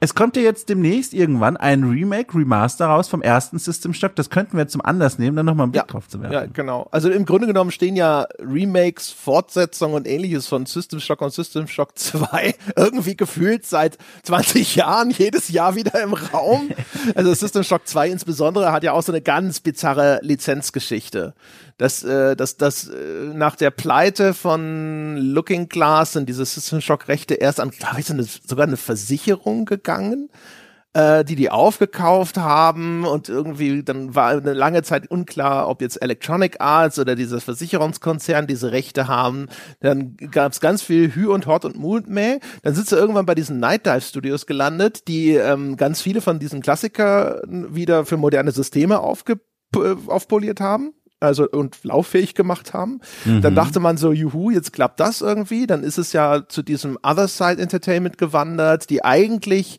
[0.00, 4.14] es kommt ja jetzt demnächst irgendwann ein Remake, Remaster raus vom ersten System Shock.
[4.16, 6.34] Das könnten wir zum Anlass nehmen, dann nochmal einen Blick ja, drauf zu werfen.
[6.34, 6.88] Ja, genau.
[6.90, 11.66] Also im Grunde genommen stehen ja Remakes, Fortsetzungen und ähnliches von System Shock und System
[11.66, 16.70] Shock 2 irgendwie gefühlt seit 20 Jahren jedes Jahr wieder im Raum.
[17.14, 21.34] Also System Shock 2 insbesondere hat ja auch so eine ganz bizarre Lizenzgeschichte
[21.82, 22.94] dass, äh, dass, dass äh,
[23.34, 28.08] nach der Pleite von Looking Glass sind diese System Shock Rechte erst an, glaube ich,
[28.08, 30.28] eine, sogar eine Versicherung gegangen
[30.94, 36.00] äh, die die aufgekauft haben und irgendwie dann war eine lange Zeit unklar, ob jetzt
[36.00, 39.48] Electronic Arts oder dieser Versicherungskonzern diese Rechte haben.
[39.80, 42.38] Dann gab es ganz viel Hü und Hort und Mutmäh.
[42.62, 46.38] Dann sind sie irgendwann bei diesen Night Dive Studios gelandet, die ähm, ganz viele von
[46.38, 49.40] diesen Klassikern wieder für moderne Systeme aufge
[50.06, 50.92] aufpoliert haben
[51.22, 53.00] also und lauffähig gemacht haben.
[53.24, 53.40] Mhm.
[53.42, 55.66] Dann dachte man so, juhu, jetzt klappt das irgendwie.
[55.66, 59.78] Dann ist es ja zu diesem Other Side Entertainment gewandert, die eigentlich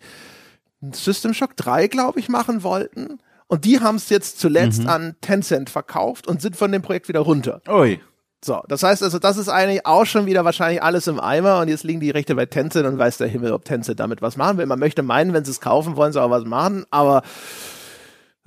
[0.92, 3.20] System Shock 3, glaube ich, machen wollten.
[3.48, 4.90] Und die haben es jetzt zuletzt mhm.
[4.90, 7.62] an Tencent verkauft und sind von dem Projekt wieder runter.
[7.70, 8.00] Ui.
[8.44, 11.70] So, das heißt also, das ist eigentlich auch schon wieder wahrscheinlich alles im Eimer und
[11.70, 14.58] jetzt liegen die Rechte bei Tencent und weiß der Himmel, ob Tencent damit was machen
[14.58, 14.66] will.
[14.66, 17.22] Man möchte meinen, wenn sie es kaufen, wollen sie auch was machen, aber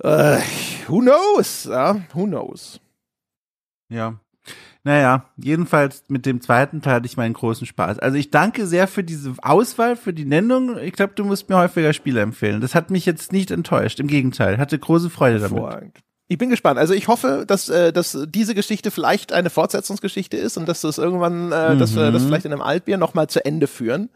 [0.03, 0.37] äh,
[0.87, 1.63] who knows?
[1.65, 2.79] Ja, who knows?
[3.89, 4.19] Ja.
[4.83, 7.99] Naja, jedenfalls mit dem zweiten Teil hatte ich meinen großen Spaß.
[7.99, 10.77] Also ich danke sehr für diese Auswahl, für die Nennung.
[10.77, 12.61] Ich glaube, du musst mir häufiger Spiele empfehlen.
[12.61, 13.99] Das hat mich jetzt nicht enttäuscht.
[13.99, 15.91] Im Gegenteil, hatte große Freude damit.
[16.29, 16.79] Ich bin gespannt.
[16.79, 20.97] Also ich hoffe, dass, äh, dass diese Geschichte vielleicht eine Fortsetzungsgeschichte ist und dass das
[20.97, 21.79] irgendwann, äh, mhm.
[21.79, 24.09] dass wir das vielleicht in einem Altbier nochmal zu Ende führen.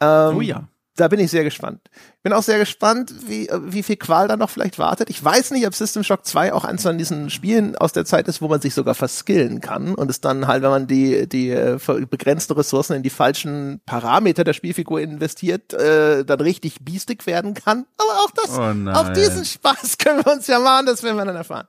[0.00, 1.80] Ähm, oh ja da bin ich sehr gespannt.
[2.22, 5.10] Bin auch sehr gespannt, wie, wie viel Qual da noch vielleicht wartet.
[5.10, 8.28] Ich weiß nicht, ob System Shock 2 auch eins von diesen Spielen aus der Zeit
[8.28, 11.50] ist, wo man sich sogar verskillen kann und es dann halt, wenn man die, die
[11.50, 11.78] äh,
[12.08, 17.86] begrenzte Ressourcen in die falschen Parameter der Spielfigur investiert, äh, dann richtig biestig werden kann.
[17.98, 21.24] Aber auch das, oh auf diesen Spaß können wir uns ja machen, das werden wir
[21.24, 21.66] dann erfahren.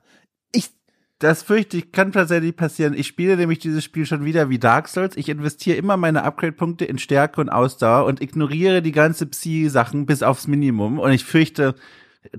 [1.26, 2.94] Das fürchte ich, kann tatsächlich passieren.
[2.94, 5.18] Ich spiele nämlich dieses Spiel schon wieder wie Dark Souls.
[5.18, 10.22] Ich investiere immer meine Upgrade-Punkte in Stärke und Ausdauer und ignoriere die ganze Psi-Sachen bis
[10.22, 11.00] aufs Minimum.
[11.00, 11.74] Und ich fürchte,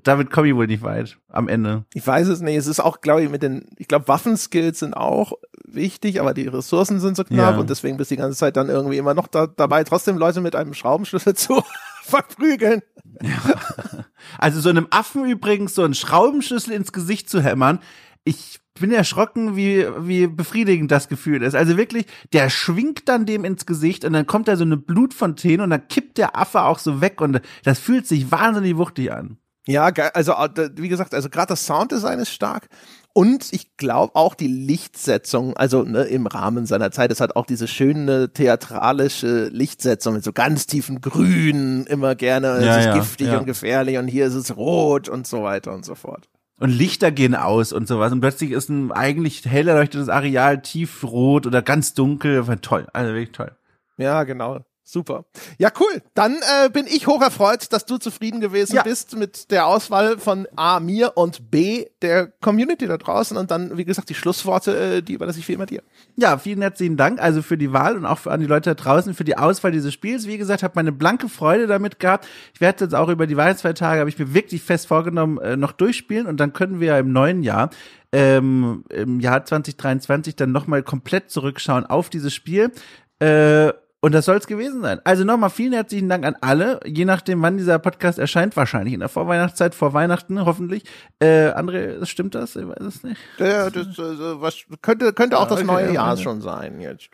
[0.05, 1.85] damit komme ich wohl nicht weit am Ende.
[1.95, 2.55] Ich weiß es nicht.
[2.55, 5.33] Es ist auch, glaube ich, mit den, ich glaube, Waffenskills sind auch
[5.65, 7.61] wichtig, aber die Ressourcen sind so knapp ja.
[7.61, 10.41] und deswegen bist du die ganze Zeit dann irgendwie immer noch da, dabei, trotzdem Leute
[10.41, 11.61] mit einem Schraubenschlüssel zu
[12.05, 12.83] verprügeln.
[13.21, 14.05] Ja.
[14.39, 17.81] Also so einem Affen übrigens so einen Schraubenschlüssel ins Gesicht zu hämmern,
[18.27, 21.55] ich bin erschrocken, wie, wie befriedigend das Gefühl ist.
[21.55, 22.05] Also wirklich,
[22.35, 25.89] der schwingt dann dem ins Gesicht und dann kommt da so eine Blutfontäne und dann
[25.89, 29.39] kippt der Affe auch so weg und das fühlt sich wahnsinnig wuchtig an.
[29.69, 30.33] Ja, also
[30.77, 32.69] wie gesagt, also gerade das Sounddesign ist stark
[33.15, 37.47] Und ich glaube auch die Lichtsetzung, also ne, im Rahmen seiner Zeit, es hat auch
[37.47, 42.95] diese schöne theatralische Lichtsetzung mit so ganz tiefen Grün, immer gerne, Ja, es ist ja,
[42.95, 43.39] giftig ja.
[43.39, 46.29] und gefährlich und hier ist es rot und so weiter und so fort.
[46.59, 48.13] Und Lichter gehen aus und sowas.
[48.13, 52.45] Und plötzlich ist ein eigentlich hell erleuchtetes Areal tiefrot oder ganz dunkel.
[52.63, 52.87] Toll.
[52.93, 53.53] Also wirklich toll.
[53.99, 54.65] Ja, genau.
[54.89, 55.25] Super.
[55.59, 56.01] Ja, cool.
[56.15, 58.85] Dann äh, bin ich hoch erfreut, dass du zufrieden gewesen Ja.
[58.85, 63.37] bist mit der Auswahl von A, mir und B, der Community da draußen.
[63.37, 65.83] Und dann, wie gesagt, die Schlussworte, äh, die überlasse ich wie immer dir.
[66.15, 68.75] Ja, vielen herzlichen Dank also für die Wahl und auch für, an die Leute da
[68.75, 70.29] draußen für die Auswahl dieses Spiels.
[70.29, 72.29] Wie gesagt, habe meine blanke Freude damit gehabt.
[72.55, 75.73] Ich werde jetzt auch über die Weihnachtsfeiertage, habe ich mir wirklich fest vorgenommen, äh, noch
[75.73, 77.71] durchspielen und dann können wir ja im neuen Jahr,
[78.13, 82.71] ähm, im Jahr 2023 dann nochmal komplett zurückschauen auf dieses Spiel.
[83.19, 83.73] Äh,
[84.07, 85.01] und das soll es gewesen sein.
[85.03, 86.79] Also nochmal vielen herzlichen Dank an alle.
[86.87, 90.85] Je nachdem, wann dieser Podcast erscheint, wahrscheinlich in der Vorweihnachtszeit, vor Weihnachten hoffentlich.
[91.19, 92.55] Äh, André, stimmt das?
[92.55, 93.21] Ich weiß es nicht.
[93.39, 96.23] Ja, das äh, was, könnte, könnte auch das Okay, neue ja, Jahr ja.
[96.23, 96.81] schon sein.
[96.81, 97.11] Jetzt.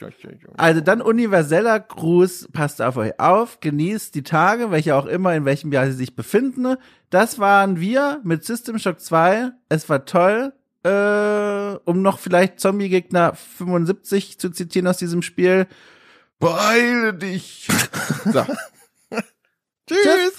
[0.59, 5.47] Also dann universeller Gruß, passt auf euch auf, genießt die Tage, welche auch immer, in
[5.47, 6.77] welchem Jahr sie sich befinden.
[7.09, 9.53] Das waren wir mit System Shock 2.
[9.71, 10.53] Es war toll.
[10.85, 15.69] Äh, um noch vielleicht Zombie-Gegner 75 zu zitieren aus diesem Spiel.
[16.43, 17.69] Beeile dich.
[18.25, 18.45] So.
[19.89, 20.35] Tschüss.